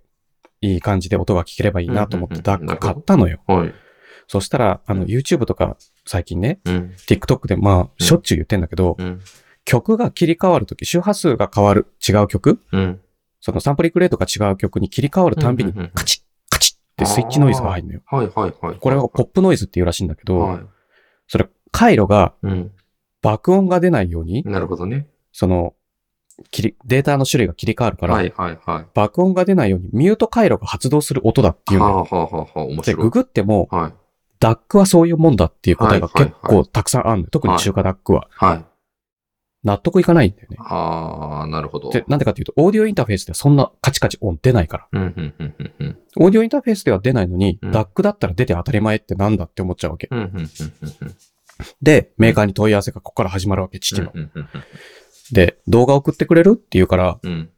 [0.62, 3.40] いい感じで音が聞ければいいなと思って DAC 買ったのよ。
[3.46, 3.74] はい。
[4.28, 5.76] そしたら、あの YouTube とか
[6.06, 6.94] 最近ね、うん。
[6.96, 9.20] TikTok でまあしょっちゅう言ってんだけど、うん。
[9.64, 13.00] 曲が切り替わるとき、周波数が変わる違う曲うん。
[13.40, 18.02] そのサンプリングレートが違う曲に切り替わるたんびにカチッカチッってスイッチノイズが入るのよ。
[18.06, 18.76] はいはいはい。
[18.78, 20.60] これをポップノイズっていうらしいんだけど、はい。
[21.26, 22.70] それ回路がうん。
[23.22, 25.06] 爆音が出ないように、なるほどね。
[25.32, 25.74] その、
[26.50, 28.86] 切り、データの種類が切り替わるから、はいはいはい。
[28.94, 31.94] 爆音が出ないようにミュート回路が発動する音だっていうのよ。
[31.94, 33.02] はあはあはあはあ、面で、白い。
[33.04, 33.92] ググっても、はい。
[34.40, 37.28] ダックはそういうもんだっていう答えが結構たくさんあるのよ。
[37.30, 38.26] 特に中華ダックは。
[38.30, 38.64] はい。
[39.62, 40.56] 納得いかないんだよね。
[40.58, 41.90] ああ、なるほど。
[41.90, 44.88] で、なんでかっていうと、オーディオインターフェースではそんなカチカチ音出ないから。
[44.92, 45.98] うん、うん、うん、うん、うん。
[46.16, 50.08] オーディオインターフェースでは出ないのに、うんダックだったら出て当たり前ってなんだって思っちゃうわけ。
[50.10, 50.48] うん、うん、うん、うん。
[51.82, 54.10] で、メーカーに問い合わせがここから始まるわけ、父の。
[54.14, 54.48] うん、うん、
[55.32, 57.50] で、動画送ってくれるって言うから、うん。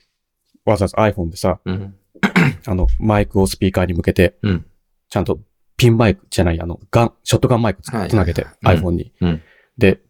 [0.65, 1.95] わざわざ iPhone でさ、うん、
[2.67, 4.67] あの、マイクをスピーカーに向けて、うん。
[5.09, 5.41] ちゃんと
[5.77, 9.13] ピンマイクじゃない、あの、ガン、ショットガンマイクつはいつなげて、はい iPhone に。
[9.21, 9.43] うん
[9.79, 10.01] で、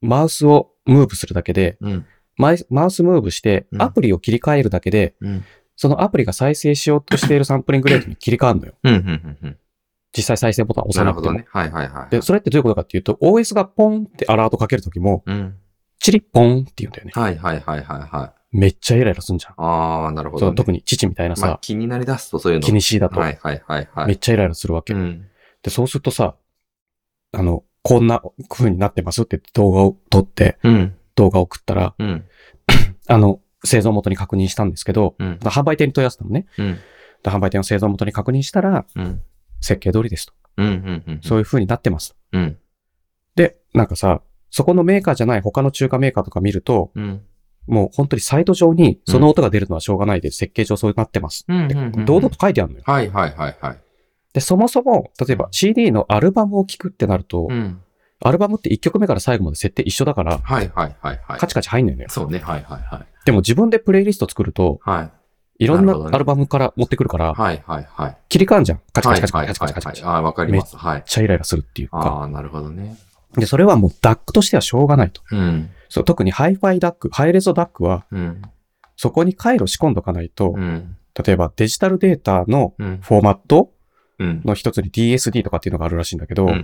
[0.00, 5.44] マウスをムーブするだけで、うん、マイマウスムーブしてう、んアプリを切り替えるだけで、うん。
[5.76, 8.74] そのアプリが再生しようとしているサンプリングレートに切り替わるのよ。
[8.84, 9.58] うん、うん、うん。
[10.16, 11.32] 実際再生ボタン押さなくても。
[11.32, 11.70] なるほどね。
[11.72, 12.10] はい、はい、はい。
[12.10, 15.56] で、それってどういうことかっていうと、OS がポンってアラートかけるときも、うん。
[16.02, 17.12] チリッポンって言うんだよね。
[17.14, 18.56] はい、はい、はい、はい、はい。
[18.58, 19.54] めっちゃイライラすんじゃん。
[19.56, 20.48] ああ、なるほど、ね。
[20.48, 22.66] その特に父みたいなまあさ、気になりだすとそういうの。
[22.66, 24.06] 気にしいだと、はい、はい、はい、はい。
[24.08, 24.94] めっちゃイライラするわけ。
[24.94, 25.28] うん。
[25.62, 26.34] で、そうするとさ、
[27.30, 30.94] あの、こんな風になってますって動画を撮って、うん。
[31.14, 32.24] 動画を送ったら、うん。
[33.06, 35.38] あの、製造元に確認したんですけど、うん。
[35.40, 36.46] 販売店に問い合わせたのね。
[36.58, 36.78] うん。
[37.22, 39.20] で販売店の製造元に確認したら、うん。
[39.60, 40.32] 設計通りですと。
[40.56, 40.66] うん。
[40.66, 41.04] うん。
[41.06, 41.20] うん。
[41.22, 42.16] そういう風になってます。
[42.32, 42.58] うん。
[43.36, 44.20] で、なんかさ、
[44.52, 47.22] そこのメーカーじゃない他の中華メーカーとか見ると、うん。
[47.66, 51.46] もう本当にサイト上にその音が出るのはしょうがないで、設計上そうなってます。
[51.48, 52.84] 堂々と書いてあるのよ。
[52.86, 53.78] はい、はい、はい、はい。
[54.34, 57.80] で、そもそも、例えば CD のアルバムを聴くってなると、うん。
[58.20, 61.38] アルバムって1曲目から最後まで設定一緒だから、はいはいはいはい。
[61.38, 62.08] カチカチ入んのよ。
[62.10, 62.38] そうね。
[62.40, 63.06] はいはいはい。
[63.24, 65.10] でも自分でプレイリスト作ると、は
[65.58, 65.64] い。
[65.64, 68.16] いろんなアルバムから持ってくるから、はいはいはい。
[68.28, 68.80] 切り替わんじゃん。
[68.92, 70.02] カチカチカチはいカチカチカチカチ。
[70.02, 70.76] ああ、わかります。
[70.76, 71.02] はい。
[71.06, 71.98] ちゃイライラするっていうか。
[71.98, 72.96] ああ、なるほどね。
[73.36, 75.22] で、それはもう DAC としてはしょうがないと。
[75.30, 75.70] うん。
[75.88, 78.42] そう特にハイファイ DAC、ハイレゾ DAC は、うん。
[78.96, 80.96] そこに回路仕込んどかないと、うん。
[81.24, 82.98] 例えばデジタルデータのうん。
[83.02, 83.70] フォーマット
[84.18, 84.42] うん。
[84.44, 86.46] の一つに DSD とかっていうのがあるらしいんだけど。
[86.46, 86.62] 例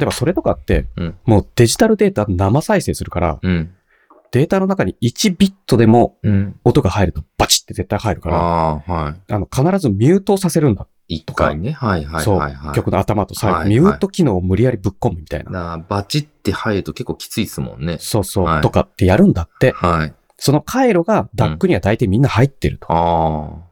[0.00, 3.74] えばそれとかって、うんもうデジタルデータ生再生するから、うん。
[4.30, 6.58] データの中に1ビットでもうん。
[6.64, 8.82] 音が入るとバチって絶対入るから。
[9.28, 10.86] あの、必ずミュートをさせるんだ。
[11.08, 11.72] 一回ね。
[11.72, 12.74] はいはいはいはい。
[12.74, 15.50] 曲の頭と最後、はいはいミュート機能を無理やりぶっ込むみたいな。
[15.50, 17.96] なバチって入ると結構きついですもんね。
[18.00, 19.72] そうそう、はいとかってやるんだって。
[19.72, 20.14] はい。
[20.36, 22.86] その回路が DAC には大体みんな入ってると。
[22.90, 23.68] あ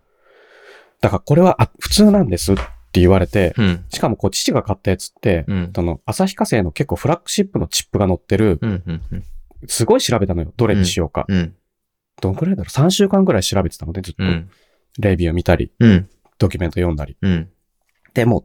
[1.00, 2.56] だからこれはあ普通なんですっ
[2.92, 3.62] て言われて、あ。
[3.62, 3.84] うん。
[3.90, 5.72] しかもこう父が買ったやつって、うん。
[5.74, 8.82] その、旭化成の結構フラッグシップのチップが載ってる、うん。
[8.86, 9.02] うん。
[9.12, 9.24] うん
[9.68, 10.52] すごい調べたのよ。
[10.56, 11.24] どれにしようか。
[11.28, 11.54] うん。
[12.20, 14.22] どんくらいだろう ?3 週間くらい調べてたので、ずっと。
[14.22, 14.50] うん。
[14.98, 16.08] レビュー見たり、うん。
[16.38, 17.16] ドキュメント読んだり。
[17.20, 17.50] うん。
[18.14, 18.40] でも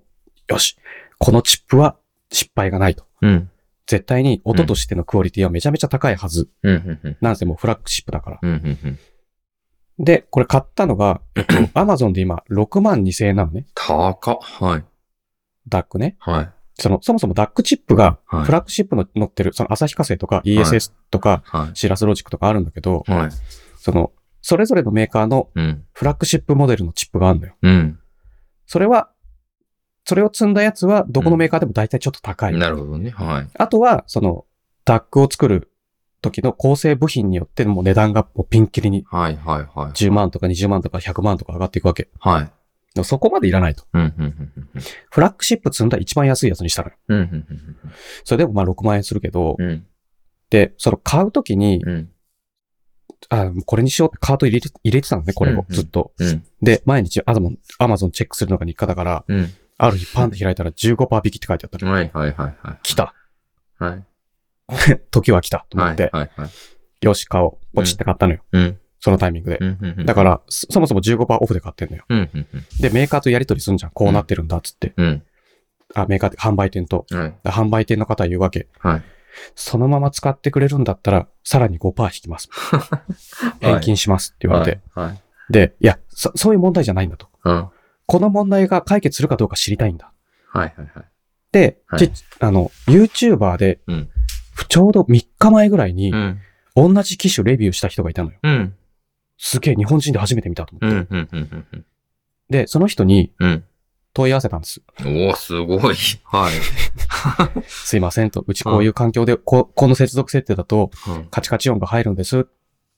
[0.50, 0.78] う、よし。
[1.18, 1.98] このチップは
[2.32, 3.06] 失敗がないと。
[3.22, 3.50] うん。
[3.88, 6.50] 絶対に音としてのクオリティはめちゃめちゃ高いはず。
[6.64, 7.00] うん。
[7.04, 7.18] うん。
[7.22, 8.40] なんせもうフラッグシップだから。
[8.42, 8.52] うん。
[8.52, 9.00] うん。
[10.00, 13.66] で、これ買ったのが、えっと、アマゾンで今6万2千円なのね。
[13.76, 14.38] 高っ。
[14.42, 14.84] はい。
[15.68, 16.16] ダックね。
[16.20, 16.50] はい。
[16.76, 21.76] その、そもそもダックチップが、はいフラッグシップの乗ってる、その旭化成とか ESS とか、はい。
[21.76, 23.30] シラスロジックとかあるんだけど、はい。
[23.78, 24.12] その、
[24.42, 25.86] それぞれのメーカーのうん。
[25.94, 27.56] フラッグシップモデルのチップがあるのよ。
[27.62, 28.00] うん。
[28.66, 29.12] それは、
[30.06, 32.58] それを積んだやつは、どこのメーカーでも大体ちょっと高い。
[32.58, 33.12] なるほどね。
[33.12, 33.48] はい。
[33.54, 34.46] あとは、その、
[34.84, 35.72] ダックを作る
[36.22, 39.36] 時の構成部品によってもう値段がもうピンキリにはい。
[39.36, 39.78] はい。
[39.78, 39.92] はい。
[39.92, 42.10] 10万とか20万とか100万とか上がっていくわけ。
[42.20, 42.52] はい。
[42.94, 43.86] でもそこまでいらないと。
[43.94, 44.02] うん。
[44.02, 44.12] うん。
[44.24, 44.26] う
[44.78, 44.82] ん。
[45.10, 46.96] フラッグシップ積んだ一番安いやつにしたのよ。
[47.08, 47.18] うん。
[47.18, 47.46] うん。
[48.24, 49.86] それでもまあ6万円するけど、うん。
[50.50, 52.10] で、その買う時に、うん。
[53.30, 56.12] あ、これにしようってカート入れて、入れてたのね、これをうんうんずっと。
[56.18, 56.44] うん。
[56.62, 59.54] で、毎日アマゾン、アマゾンチェックするのが日課だから、うん。
[59.78, 61.92] ある日パンって開いたら15%引きって書いてあったの。
[61.92, 62.12] はい。
[62.14, 62.34] はい。
[62.36, 62.58] はい。
[62.62, 62.80] はい。
[62.84, 63.14] 来た。
[63.80, 64.04] はい。
[65.12, 65.66] 時は来た。
[65.70, 65.94] と思はい。
[65.94, 66.32] って、はい。
[66.36, 66.50] はい。
[67.02, 67.76] よし、買おう。
[67.76, 68.42] ポチって買ったのよ。
[68.52, 68.78] うん。
[69.00, 69.58] そのタイミングで。
[69.60, 70.06] うん。
[70.06, 72.06] だから、そそもそも15%オフで買ってんのよ。
[72.10, 72.30] うん。
[72.34, 72.48] うん。
[72.80, 73.92] で、メーカーとやり取りすんじゃん。
[73.92, 74.94] こうなってるんだ、っつって。
[74.98, 75.24] うん。
[75.96, 77.08] あ、メーカーって販売店と。
[77.10, 77.34] はい。
[77.44, 78.68] 販売店の方は言うわけ。
[78.78, 79.04] はい。
[79.56, 82.50] そのまま使ってくれるんだったら、さらに5%引きます。
[83.62, 84.82] 返金しますって言われて。
[84.94, 85.22] はい。
[85.52, 87.28] で、いやそ、そういう問題じゃないんだと。
[87.44, 87.68] うん。
[88.06, 90.12] この問題が解決するかどうか知りたいんだ。
[90.50, 90.74] はい。
[90.76, 90.92] はい。
[90.94, 91.06] はい。
[91.52, 94.10] で、はいじあの、YouTuber で、うん
[94.68, 96.40] ちょうど3日前ぐらいにう、ん。
[96.76, 98.38] 同じ機種レビューした人がいたのよ。
[98.44, 98.76] うん。
[99.38, 101.08] すげえ、日本人で初めて見たと思って。
[101.14, 101.20] うん。
[101.20, 101.30] うん。
[101.32, 101.66] うん。
[101.74, 101.86] うん。
[102.50, 103.64] で、その人にうん。
[104.14, 104.82] 問い合わせたんです。
[105.00, 105.96] おー、すごい。
[106.26, 106.54] はい。
[107.68, 108.44] すいませんと。
[108.46, 111.26] うちこういう環境で、ここの接続設定だと、うん。
[111.26, 112.48] カチカチ音が入るんです。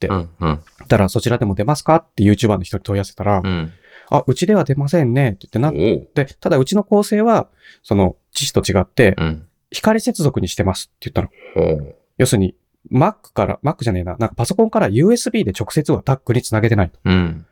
[0.09, 0.30] うん。
[0.39, 0.59] うん。
[0.88, 3.72] たら、そちらでも出ますかって YouTuber の人に問い合わせたら、うん。
[4.09, 5.30] あ、うちでは出ませんね。
[5.30, 6.05] って言ってなっ。
[6.05, 7.47] て、ただうちの構成は、
[7.84, 9.47] その、機種と違って、うん。
[9.72, 11.30] 光接続にしてますって言ったの。
[11.55, 11.95] ほう。
[12.18, 12.55] 要するに、
[12.91, 16.99] Mac から、Mac じゃねえな、なんかパソコンから USB で直接は DAC につなげてないと。
[17.05, 17.45] うん。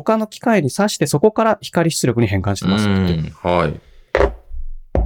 [0.00, 3.80] 他の機械に挿してそこから光出力に変換してますってはい。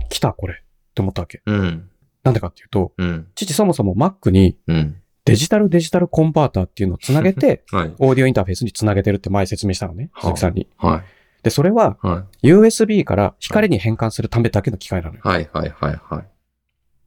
[0.09, 0.57] 来たこれっ
[0.95, 1.43] て思ったわけ。
[1.45, 1.91] うん。
[2.25, 3.27] なんでかっていうと、うん。
[3.35, 4.97] 父そもそも Mac にうん。
[5.27, 7.95] デジタルデジタルコンバーターっていうのをつなげて、 はい。
[7.99, 10.69] オーディオインターフェースにつなげてるって前説明したのね、はあ鈴木さんに。
[10.79, 11.03] はい。
[11.43, 15.21] で、それはは USB から光に変換するためだけの機械なのよ。
[15.25, 15.29] い。
[15.29, 15.49] はい。
[15.53, 15.71] はい。
[15.79, 16.01] はい。
[16.03, 16.25] はい。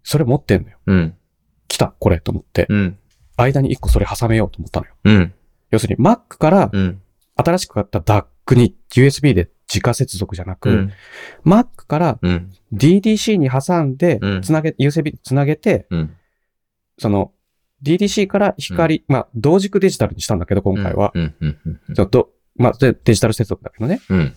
[0.04, 0.78] それ持ってんのよ。
[0.86, 1.16] うん。
[1.68, 2.98] 来たこれと思って、うん。
[3.38, 4.94] 間に一個それ挟めようと思ったのよ。
[5.04, 5.34] うん。
[5.72, 7.02] 要するに Mac からうん。
[7.44, 10.92] 新しく買った DAC に USB で直接続じゃなく、うん。
[11.46, 12.52] Mac からうん。
[12.74, 16.16] DDC に挟んでうん、つなげ、USB つなげて、うん。
[16.98, 17.32] その、
[17.84, 21.14] DDC から光、まあ、同軸デジタルにしたんだけど、今回は。
[21.96, 24.02] ちょっと、まあ、でデジタル接続だけどね。
[24.10, 24.36] うん。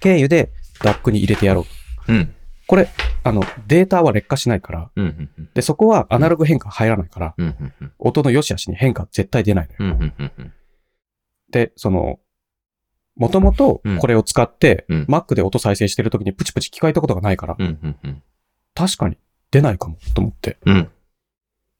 [0.00, 1.66] 経由で DAC に入れてやろ
[2.08, 2.12] う。
[2.12, 2.34] うん。
[2.66, 2.88] これ、
[3.22, 5.30] あの、データは劣化しないから、うん。
[5.54, 7.34] で、そこはアナログ変化入らないから。
[7.98, 9.68] 音の良し悪しに変化絶対出ない。
[11.50, 12.18] で、その、
[13.16, 17.78] もともとうんこれを使って、うん Mac で音再生してる時にプチプチ聞かれたことがないから、うん。
[17.82, 17.96] うん。
[18.04, 18.22] うん。
[18.74, 19.16] 確かに
[19.50, 20.58] 出ないかもと思って。
[20.66, 20.88] うん。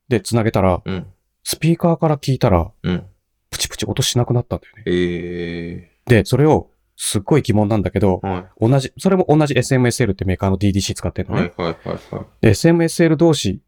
[0.09, 1.07] で、繋げたら、うん。
[1.45, 3.05] スピーカーから聞いたら、うん。
[3.51, 4.82] プチプチ音しなくなったんだよね。
[4.87, 8.22] えで、それを、すっごい疑問なんだけど、
[8.59, 11.32] 同じ、それも同じ SMSL ってメーカーの DDC 使ってるい。
[11.32, 11.53] のね。
[11.57, 11.68] はい。
[11.68, 11.89] はい。
[11.89, 12.14] はい。
[12.14, 12.24] はい。
[12.41, 13.61] で、SMSL 同士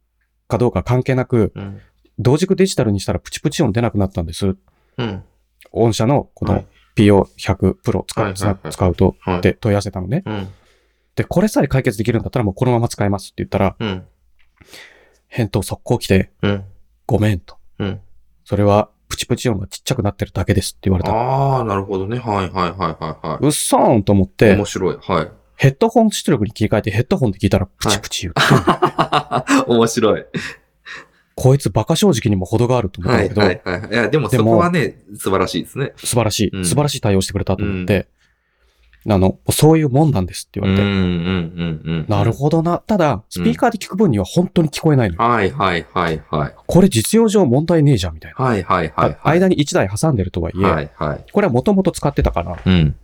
[0.46, 1.80] かどうか関係なく、うん。
[2.18, 4.56] 同軸デジタルにしたらプチプチ音出なくなったんです。
[4.96, 5.22] うん。
[5.70, 6.66] 御社のこのはい
[7.02, 10.22] PO100 プロ使う,、はいはいはい使うと、はいって問い合わせたのね。
[10.26, 10.48] うん。
[11.16, 14.04] で、これさえ解決できるんだったらもうこのまま使えますって言ったら、うん。
[15.28, 16.64] 返答速攻来て、うん。
[17.06, 17.56] ごめんと。
[17.78, 18.00] うん。
[18.44, 21.12] それは、プチプチ音がちっちゃくなってるだけですって言われた。
[21.12, 22.18] ああ、なるほどね。
[22.18, 24.30] はいはいはいはいはうっそーんと思っい。
[24.30, 24.98] て面、白い。
[25.00, 25.28] はい。
[25.56, 30.24] ヘッドホン出力に切り替えてヘッドホンで聞いたらプチプチ言ってる、 面白い。
[31.40, 33.90] こいつバカ正直にも程があると思ったんだけど、はいはいはい。
[33.92, 35.92] いや、でもでもそこはね、素晴らしいですね。
[35.96, 38.08] 素晴らしい、うん素晴らしい対応してくれたと思って、
[39.08, 42.06] あの、そういうもんなんですって言われて、うんうんうんうん。
[42.08, 42.78] なるほどな。
[42.78, 45.30] ただ、スピーカーで聞く分には本当に聞こえないのよ。
[45.30, 46.54] はいはいはいはい。
[46.66, 48.44] これ実用上問題ねえじゃんみたいな。
[48.44, 49.18] はいはいはいはい。
[49.22, 51.24] 間に1台挟んでるとはいえ、はいはい。
[51.32, 52.96] これはもともと使ってたから、うん。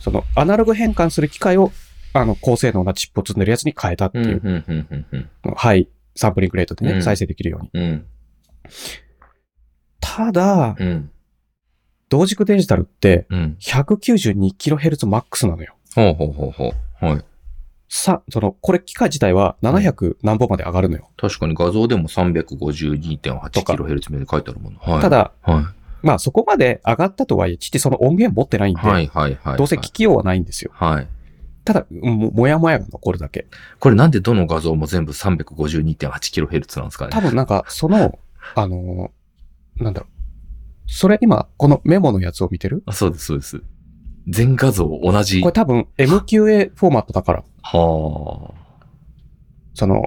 [0.00, 1.70] そのアナログ変換する機械を、
[2.14, 5.06] あの、高性能なチップを積んでるやつに変えたってうんいう、うんうんうん
[5.44, 5.54] うん。
[5.54, 5.88] ハイ
[6.18, 7.70] サンプリングレートでね、うん再生できるように。
[7.72, 8.04] うん。
[10.00, 11.10] ただ、うん。
[12.08, 13.56] 同軸デジタルってうん。
[13.60, 15.76] 192kHz マックスなのよ。
[15.94, 17.04] ほうほうほうほう。
[17.04, 17.24] はい。
[17.88, 21.08] さ、その、これ機械自体は700何本まで上がるのよ。
[21.16, 24.80] 確かに画像でも 352.8kHz まで書いてあるもの。
[24.80, 25.00] はい。
[25.00, 28.80] た、だ、はまあそこまで上がったとはいえ、父その音源持ってないんい。
[28.80, 29.56] で、はいはいはい。
[29.56, 30.72] どうせ聞きようはないんですよ。
[30.74, 31.06] はい。
[31.68, 33.46] ただ、ももやもやが残るだけ。
[33.78, 37.10] これなんでどの画像も全部 352.8kHz なんですかね？
[37.12, 38.18] 多分なんか、その、
[38.54, 40.90] あのーなんだろう。
[40.90, 42.82] それ今、このメモのやつを見てる？
[42.86, 43.62] あそうです、そうです。
[44.26, 45.42] 全画像同じ。
[45.42, 48.54] これ多分 MQA フォーマットだから、は
[49.74, 50.06] その、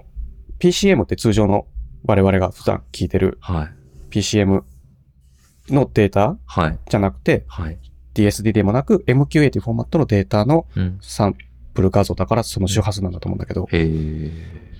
[0.60, 1.68] PCM って通常の
[2.06, 3.54] 我々が普段聞いてるあ。
[3.54, 3.70] はい。
[4.10, 4.64] PCM
[5.70, 6.80] のデータはい。
[6.90, 7.78] じゃなくて、はい。
[8.14, 10.98] DSD でもなく MQA というフォーマットのデータのうん。
[11.74, 14.72] プル画像だからその周波数なんだと思うんだけど、へえ。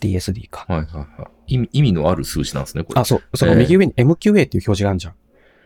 [0.00, 0.64] DSD か。
[0.68, 1.54] はいはいはい。
[1.54, 3.00] 意味、意味のある数字なんですね、これ。
[3.00, 3.22] あ、そう。
[3.36, 5.14] その右上に MQA っていう表示があるじゃん。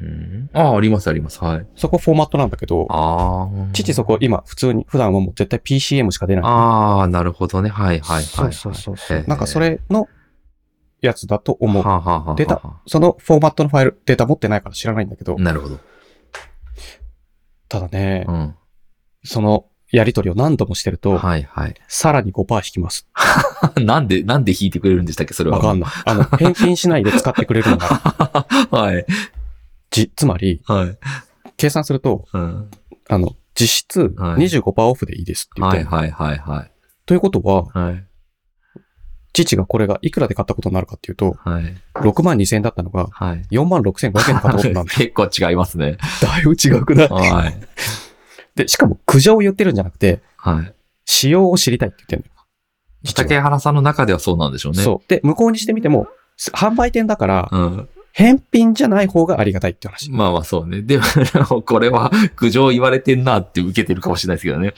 [0.00, 0.50] うん。
[0.52, 1.42] ああ、ありますあります。
[1.42, 1.66] はい。
[1.76, 3.72] そこフォーマットなんだけど、ああ。
[3.72, 6.44] 父そこ今普通に、普段はもう絶対 PCM しか出ない。
[6.44, 7.68] ああ、なるほどね。
[7.68, 8.52] はいはいはい。
[8.52, 10.08] そうそうそうなんかそれの
[11.00, 11.82] やつだと思う。
[11.82, 15.78] はあはあはデータそのフォーマットのファイル、データ持ってないから知らないんだけど、なるほど。
[17.68, 18.54] ただね、うん。
[19.24, 21.74] そのやりとりを何度もしてると、はいはい。
[21.86, 23.06] さらに5%引きます。
[23.80, 25.58] なんで、なんで弾いてくれるんでしたっけそれは。
[25.58, 25.90] わかんない。
[26.06, 27.86] あの、 返金しないで使ってくれるのが、
[28.72, 29.06] はい。
[29.90, 30.98] じ、つまり、はい。
[31.58, 32.70] 計算すると、うん。
[33.08, 36.70] あの、実質はい25%オフでいいですって言って、はいはいはいはい。
[37.04, 38.04] ということは、はい。
[39.34, 41.74] 父がこれがいくらで買ったことになるかっていうと、はい。
[41.96, 43.42] 6万2000円だったのが、はい。
[43.50, 44.88] 4万6500円で買ったことになる。
[44.90, 45.98] 結構違いますね。
[46.22, 47.08] だいぶ違うくない？
[47.08, 47.60] はい。
[48.54, 50.74] で、しかも苦情を言ってるんじゃなくて、はい。
[51.04, 53.12] 仕様を知りたいって言ってるのよ。
[53.14, 54.82] 竹原さんの中ではそうなんでしょうね。
[54.82, 55.08] そう。
[55.08, 57.88] で、向こうにしてみても、す販売店だから、うん。
[58.12, 60.10] 返品じゃない方がありがたいって話。
[60.10, 60.82] まあまあそうね。
[60.82, 61.04] でも、
[61.62, 64.74] これは苦情言われてんなって受けてるかもしれないですけどね。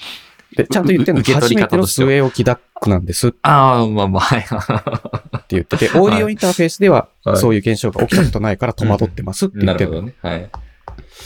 [0.56, 4.46] で、ちゃんと言ってるの受け取り方としては据え置き DAC なんですってああ、まあまあ、はい。
[5.48, 9.90] 言ってて、オーディオインターフェースでははいそういう現象が起きたことないから戸惑ってますって言ってる。
[9.90, 10.14] なるほどね。
[10.22, 10.50] はい。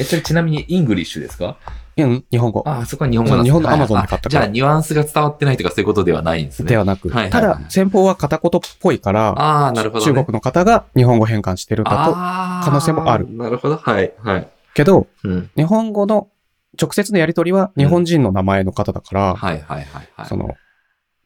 [0.00, 1.58] え、それちなみに English ですか？
[1.98, 6.68] うん、日本語ああ、そこは日本語なんですね日本のはい Amazon で買ったからあじゃあ、ニュアンスが伝わってないとかそういうことではないんですね。
[6.68, 10.12] ではなく、はいはいただ先方は片言っぽいから、ああ、なるほど、ね。
[10.12, 13.76] 中国の方が日本語変換してるかあー可能性もあるなるほど。
[13.76, 14.12] はい。
[14.22, 14.42] はい。
[14.42, 15.50] と、けど、うん。
[15.56, 16.28] 日本語の
[16.80, 20.26] 直接のやり取りは日本人の名前の方だから、はいはいはいはい。
[20.26, 20.54] その、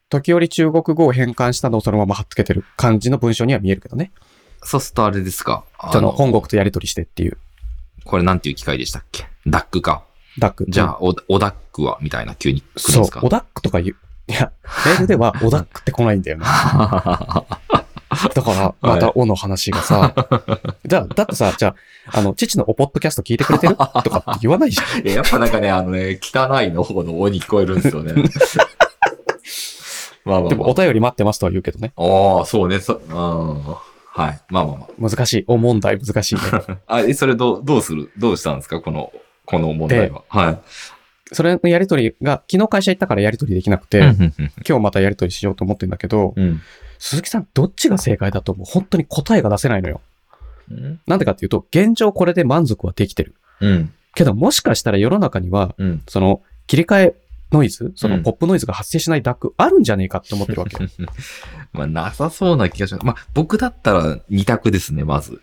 [0.09, 4.12] 時折中国語を変換したのをそのまま貼っつけてる感じの文章には見えるけどね。
[4.62, 5.64] そうするとあれですか。
[5.79, 7.37] あその本国とやり取りしてっていう、
[8.05, 9.27] これなんていう機械でしたっけ？
[9.47, 10.05] ダックか。
[10.39, 10.66] ダック。
[10.68, 13.97] じゃあ、オオダックはみたいな急に来るんそうですか、オダックとか言う。
[14.28, 14.53] いや、
[14.87, 16.45] メールではオダックって来ないんだよね。
[18.35, 20.14] だから、またオの話がさ、
[20.85, 21.74] じゃあ、だってさ、じゃ
[22.12, 23.74] あ、あの、父のおポッドキャスト聞いてくれてる？
[23.76, 25.07] とかって言わないじゃん。
[25.07, 28.12] いややっぱなんかね、あのね、汚いの方の「お」に聞こえるんですよね。
[30.24, 30.49] まあまあ、まあ。
[30.51, 31.93] でも、お便り待ってますとは言うけどね。
[31.97, 33.64] ああ、そうね、そ、うん。
[34.14, 34.41] はい。
[34.51, 35.45] まあまあま難しい。
[35.49, 36.41] お問題難しいね。
[36.87, 36.97] あ。
[36.97, 38.11] あ、え、それどう、どうする？
[38.18, 38.80] どうしたんですか？
[38.80, 39.11] この、
[39.53, 40.24] この問題は。
[40.28, 40.59] はい。
[41.34, 44.34] それのやり取りが、昨日会社行ったからやり取りできなくて、うん
[44.68, 46.61] 今日またやり取りしようと思ってんだけど、うん
[46.98, 50.00] 鈴木さん、どっちが正解だと思う本当に答えが出せないのよ。
[50.70, 51.00] うん。
[51.07, 53.34] なんでかっていうと、現状これで満足はできてる。
[53.61, 53.92] うん。
[54.14, 56.03] けど、もしかしたら世の中には、うん。
[56.07, 57.14] その、切り替え
[57.50, 60.88] ノイズ、そうのんポップノイズが発生しないダックあるんじゃねえかって思ってるわけよ。
[61.72, 63.05] まあ、なさそうな気がします。
[63.05, 65.40] まあ、僕だったら二択ですね、まず。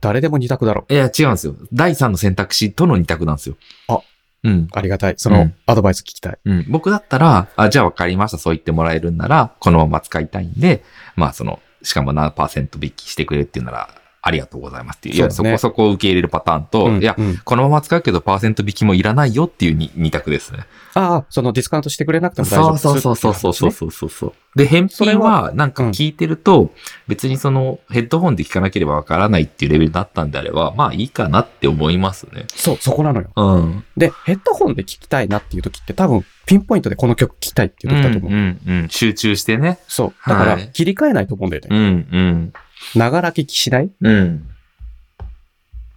[0.00, 0.92] 誰でも二択だろう。
[0.92, 1.54] いや、違うんですよ。
[1.72, 3.56] 第三の選択肢との二択なんですよ。
[3.88, 4.00] あ。
[4.42, 4.68] うん。
[4.72, 5.14] ありがたい。
[5.18, 6.38] そうのん、アドバイス聞きたい。
[6.44, 6.66] うん。
[6.68, 8.38] 僕だったら、あ、じゃあ分かりました。
[8.38, 10.82] そう言ってもらえるんなら、このまま使いたいんで、
[11.16, 15.14] まあその、しかも何パーセント引きしてくれっていうなら、ありがとうございますっていう。
[15.16, 20.66] いや、そこそこを受け入れるパターンと、いや、うんうんこのまま使うけどパーセント引きもいらないよっていうに二択ですね。
[20.94, 24.32] ああ、そのディスカウントしてくれなくても大丈夫そうですそうそうそうそうそうそうそう。
[24.56, 26.72] で、返品ははなんか聞いてると、
[27.06, 32.46] 別にそのヘッドホンで聞かなければわからないっていうレベルだったんであれば、まあいいかなって思いますね。
[32.48, 33.30] そう、そこなのよ。
[33.36, 33.84] うん。
[33.96, 38.32] で、ヘッドホンで聞きたいなっていう時って多分、ピンポイントでこの曲聞きたいっていう時だと思う。
[38.32, 38.88] うんうんうん。
[38.88, 39.78] 集中してね。
[39.86, 40.28] そう。
[40.28, 41.68] だからはい、切り替えないと思うんだよね。
[41.70, 42.52] うんうん。
[42.94, 43.90] ながら聞きしない？
[44.00, 44.48] うん。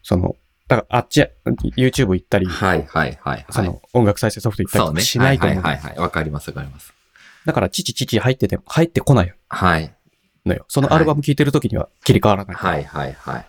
[0.01, 0.35] その、
[0.67, 1.25] だからあっち、
[1.77, 3.45] YouTube 行ったり、はいはいはいはい。
[3.49, 5.01] その音楽再生ソフト行ったりそうね。
[5.01, 5.63] とかしないと思う。
[5.63, 5.99] はいはいはいはい。
[5.99, 6.93] わかりますわかります。
[7.45, 9.93] だから、父父入ってても、入ってこないはい。
[10.45, 10.65] のよ。
[10.67, 12.55] そのアルバム聴いてる時には切り替わらない。
[12.55, 13.45] はいはいはい。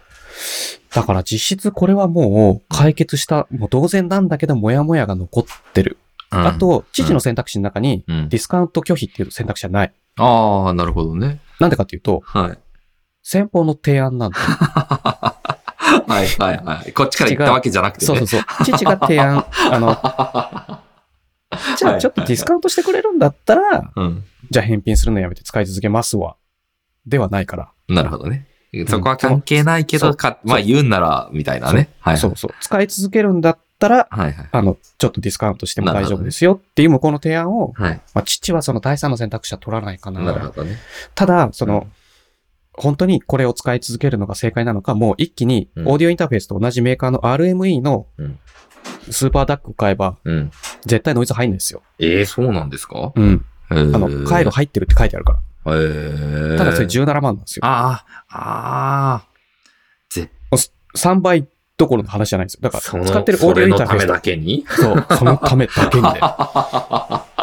[0.92, 5.98] だから実質これはもう解決した、もう同然なんだけど、もやもやが残ってる。
[6.32, 9.92] うんあ、と、父の選択肢の中に、うんディスカウント拒否っていう選択肢はない。
[10.16, 11.40] ああ、なるほどね。
[11.60, 12.58] なんでかっていうと、はい。
[13.24, 14.44] 先方の提案なんだよ。
[16.06, 16.92] はいはいはい。
[16.92, 18.06] こっちから言ったわけじゃなくてね。
[18.06, 18.42] そうそうそう。
[18.64, 19.88] 父が提案、あの、
[21.78, 24.24] じゃあちょっとディスカウントしてくれるんだったら、うん。
[24.50, 26.36] じゃあ返品するのやめて使い続けますわ。
[27.06, 27.72] ではないから。
[27.88, 28.46] なるほどね。
[28.88, 31.88] そこは関係ないけど、そうか、まあ言うんなら、みたいなね。
[32.00, 32.18] はい。
[32.18, 32.54] そうそう。
[32.60, 34.48] 使い続けるんだったら、はいはい。
[34.50, 38.00] あの、ちょっとディスカウントしても大丈夫ですよっていう向こうの提案を、はい。
[38.14, 40.20] まあ、父はその第三の選択肢は取らないかな。
[40.20, 40.76] なるほどね。
[41.14, 41.86] ただ、その、
[42.76, 48.38] 本当にこれを使い続けるのが正解なのか、もう一気にうんオーディオインターフェースと同じメーカーの RME のうん
[49.10, 50.50] スーパーダックを買えば、うん。
[50.86, 51.82] 絶対ノイズ入んないですよ。
[51.98, 53.12] ええそうなんですか？
[53.14, 53.44] うん。
[53.68, 55.74] ああの、回路入ってるって書いてあるから。
[55.76, 57.64] ええただそれ17万なんですよ。
[57.64, 59.24] ああ、ああ。
[60.10, 60.30] ぜ、
[60.96, 61.46] 3倍
[61.76, 62.60] どころの話じゃないんですよ。
[62.62, 64.64] だから、使ってるオーディオインターフェースそれのためだけに？
[64.68, 66.20] そう、そのためだけにね。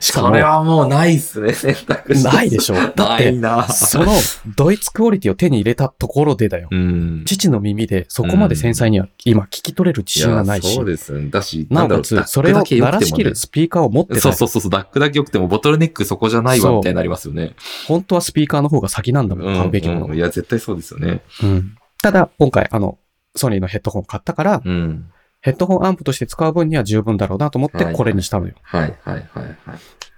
[0.00, 2.24] しかもそれはもうないっすね、選択肢。
[2.24, 2.74] ないでしょ。
[2.74, 3.68] だって、な。
[3.68, 4.12] その
[4.56, 6.68] ドイツクオリティを手に入れたところでだよ。
[6.70, 7.24] うん。
[7.26, 11.28] 父の耳でそこまで繊細には今聞き取れる自信がないしやそう、ですね。
[11.30, 14.20] だし、なおかつ、それを鳴らしきるスピーカーを持ってない。
[14.20, 17.54] そうそうそうそう、ダックだけ良くてもボトルネックそこじゃないわ、みたいになりますよね。
[17.86, 21.22] 本当はスピーカーの方が先なんだもん、買うべきものうんうんいや、絶対そうですよね。
[21.42, 22.98] うんただ、今回、あの、
[23.34, 25.10] ソニーのヘッドホンを買ったから、うん。
[25.40, 28.54] ヘッドホンアンプとして使う分には十分だろうなと思ってはいこれにしたのよ。
[28.62, 29.56] はい、はい、はい、はい。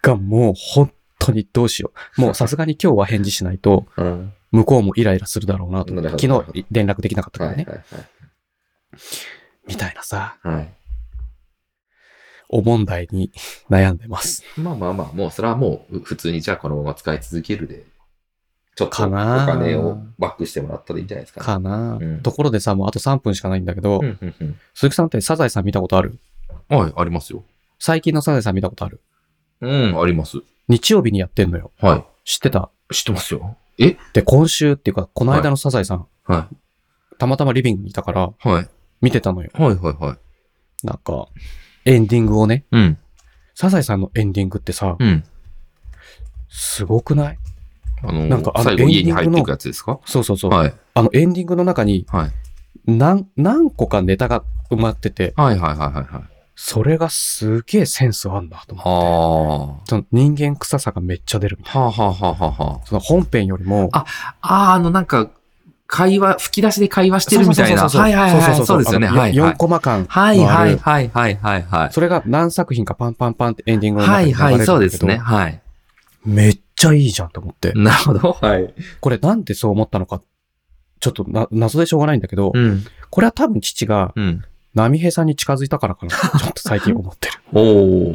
[0.02, 2.20] が、もう本当にどうしよう。
[2.20, 4.32] もうさすがに今日は返事しないと、うん。
[4.50, 6.10] 向こうもイライラするだろうなと思って。
[6.10, 7.84] 昨日連絡できなかったかはい、らはいね。、
[9.68, 10.54] みたいなさ、はい。
[10.54, 10.74] はい。
[12.48, 13.30] お問題に
[13.70, 14.42] 悩んでます。
[14.56, 17.84] まあまあまあ、もうそれはもう普通にじゃあこのまま使い続けるで、
[18.80, 21.46] ちょっとおかな金をバックしてもらったらいいんじゃないですか、ね。
[21.46, 24.60] かな、うんところでさ、もうあと3分しかないんだけど、うん、うん、うん。
[24.74, 26.18] 鈴木さんってサザエさん見たことある？
[26.68, 27.44] はい、ありますよ。
[27.78, 29.00] 最近のサザエさん見たことある？
[29.60, 30.38] うん、あります。
[30.68, 31.70] 日曜日にやってんのよ。
[31.78, 32.70] は知ってた？
[32.90, 32.94] い。
[32.94, 33.56] 知ってますよ。
[33.78, 33.96] え？
[34.12, 36.48] で、今週っていうか、この間のサザエさん、は
[37.18, 38.48] たまたまリビングにいたから、い。
[38.48, 38.68] はい。
[39.00, 39.50] 見てたのよ。
[39.54, 40.86] はい、はい、はい。
[40.86, 41.28] なんか、
[41.84, 42.98] エンディングをね、うん。
[43.54, 45.24] サザエさんのエンディングってさ、うん。
[46.48, 47.38] すごくない？
[48.02, 50.00] あの、なんかあの最後家に入っていくやつですか？
[50.04, 50.50] そうそうそう。
[50.50, 50.74] はい。
[50.94, 52.30] あのエンディングの中にはい。
[52.86, 56.22] 何、何個かネタが埋まってて、はい、はい、はい、はいはい。
[56.56, 58.88] それがすげえセンスあんなと思って。
[58.90, 61.86] はその人間臭さがめっちゃ出るみたいあ。
[61.86, 62.78] はあ、はあ、はあ、はあ。
[62.80, 62.86] な。
[62.86, 64.04] その本編よりも、あ
[64.40, 65.30] ああ、あの、なんか、
[65.86, 67.80] 会話、吹き出しで会話してるみたいな。
[67.80, 68.66] そうそうそうそうはいはいはい。
[68.66, 69.08] そうですよね。
[69.08, 69.38] あのはい。
[69.38, 71.92] はい4コマ間のあはいるはいはいはいはいはい。
[71.92, 75.16] それが何作品かパンパンパンってエンディングの中はいに流れるんだけど、はい、そうですね。
[75.16, 75.60] はい。
[76.24, 77.72] めっちゃいいじゃんと思って。
[77.74, 78.32] なるほど。
[78.40, 78.74] はい。
[79.00, 80.22] これなんでそう思ったのか、
[81.00, 82.84] ちょっとな謎でしょうがないんだけど、うん。
[83.10, 84.44] これは多分父がうん。
[84.72, 86.12] 波平さんに近づいたからかな。
[86.38, 87.34] ちょっと最近思ってる。
[87.52, 87.60] お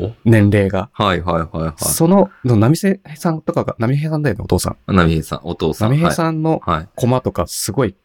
[0.08, 0.14] ー。
[0.24, 0.90] 年齢が。
[0.94, 1.74] はいはいはいはい。
[1.84, 4.78] その、波平さんとかが、波平さんだよね、お父さん。
[4.88, 5.90] 波平さん、お父さん。
[5.90, 6.78] 波平さんのはい。
[6.78, 6.90] はい。
[6.96, 7.96] コマとかすごい、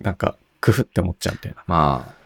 [0.00, 1.62] なんか、工夫って思っちゃうみたいな。
[1.66, 2.19] まあ、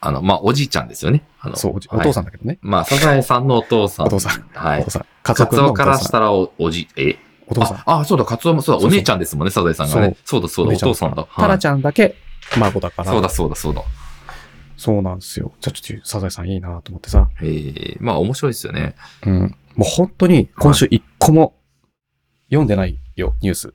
[0.00, 1.24] あの、まあ、おじいちゃんですよね。
[1.40, 2.58] あのそう、おじはいお父さんだけどね。
[2.60, 4.06] まあ、サザエさんのお父さん。
[4.06, 4.48] お父さん。
[4.52, 4.90] はいお父。
[4.90, 5.06] さん。
[5.22, 6.10] カツカツオからし。
[6.10, 7.16] たらお、おじ、え？
[7.46, 7.76] お父さん。
[7.78, 10.16] あ、あ、そうだ、カツオもそうだ、お姉ちゃんですもんね、サザエさんがね。
[10.24, 11.26] そうだ、そうだ、お父さんだ。
[11.34, 12.14] タラゃちゃんだけ
[12.58, 13.10] 孫だから。
[13.10, 13.82] そうだ、そうだ、そうだ。
[14.76, 15.52] そうなんですよ。
[15.60, 17.28] じゃあちょっとサザエさんいいなと思ってさ。
[17.42, 18.94] ええまあ、面白いですよね。
[19.26, 19.56] うん。
[19.76, 21.54] もう本当に今週一個も
[22.48, 23.74] 読んでないよ、ニュース。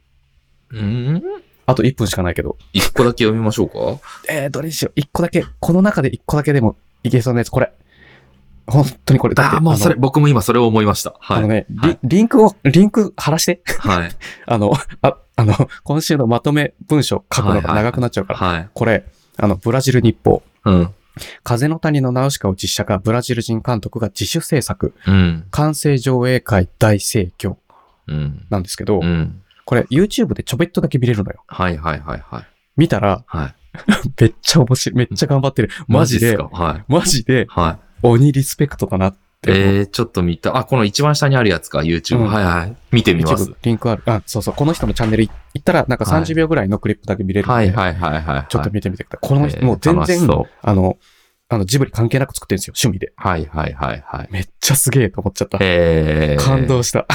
[0.71, 1.23] うん
[1.69, 2.57] あと1分しかないけど。
[2.73, 4.01] 一個だけ読みましょうか？
[4.27, 4.93] えー、どれにしよう。
[4.95, 5.45] 一個だけ。
[5.59, 7.71] この中で一個だけでもいけそうなやつ、これ。
[8.65, 9.35] 本当にこれ。
[9.35, 11.15] だって、あ、もうそれ、の僕も今それを思いました。
[11.19, 11.37] はい。
[11.37, 13.61] あのね、はいリ、リンクを、リンク貼らして。
[13.79, 14.11] はい。
[14.47, 15.53] あの、あ、あの、
[15.83, 18.39] 今週のまとめ文章書くのが長くなっちゃうから。
[18.39, 18.69] はい。
[18.73, 19.05] これ、
[19.37, 20.41] あの、ブラジル日報。
[20.65, 20.93] うん。
[21.43, 25.45] 風の谷のナウシカを実写化、ブラジル人監督が自主制作、うん。
[25.51, 27.57] 完成上映会大盛況
[28.07, 28.45] うん。
[28.49, 29.41] なんですけど、うん。
[29.69, 31.43] これ YouTube でちょびっとだけ見れるのよ。
[31.45, 32.43] はいはいはいはい。
[32.75, 33.55] 見たら、はい。
[34.19, 35.69] めっちゃ面白い、めっちゃ頑張ってる。
[35.87, 36.49] マジでっす、か？
[36.51, 36.83] はい。
[36.87, 37.85] マジで、はい。
[38.01, 39.51] 鬼リスペクトだなって。
[39.51, 40.57] えー、ちょっと見た。
[40.57, 42.17] あ、この一番下にあるやつか、YouTube。
[42.17, 42.75] うんはいはい。
[42.91, 43.53] 見てみます。
[43.61, 44.01] リンクある。
[44.07, 44.55] あ、そうそう。
[44.55, 48.45] この人のチャンネル行ったら、なんかはい30秒ぐらいのクリップだけ見れるはいはいはいはいはい。
[48.49, 49.29] ちょっと見てみてください。
[49.29, 50.97] この人、えーもう全然、あの、
[51.51, 53.11] あの、ジブリ関係なく作ってるんですよ、趣味で。
[53.15, 54.27] はいはいはいはい。
[54.29, 55.57] めっちゃすげえと思っちゃった。
[55.61, 57.07] えー、感動した。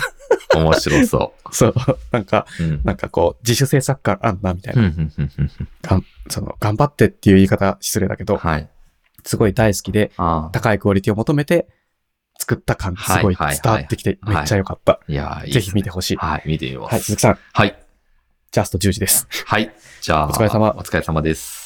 [0.55, 1.75] 面白そ そう。
[2.11, 2.63] なんか、う。
[2.65, 2.81] うん。
[2.85, 4.83] なんかこう、自主制作感あんな、みたいな。
[4.83, 8.69] がんその、頑張ってっていう言い方失礼だけど、はい。
[9.25, 10.11] すごい大好きで。
[10.53, 11.69] 高いクオリティを求めて
[12.41, 14.99] 作った感、すごい伝わってきて、はいめっちゃ良かった。
[15.07, 16.17] いやぜひ見てほしい。
[16.17, 16.93] はい、見てみます。
[16.93, 17.79] はい、鈴木さん、はい。
[18.51, 19.29] ジャスト10時です。
[19.47, 19.73] はい。
[20.01, 21.64] じゃあ、お疲れ様お疲れ様です。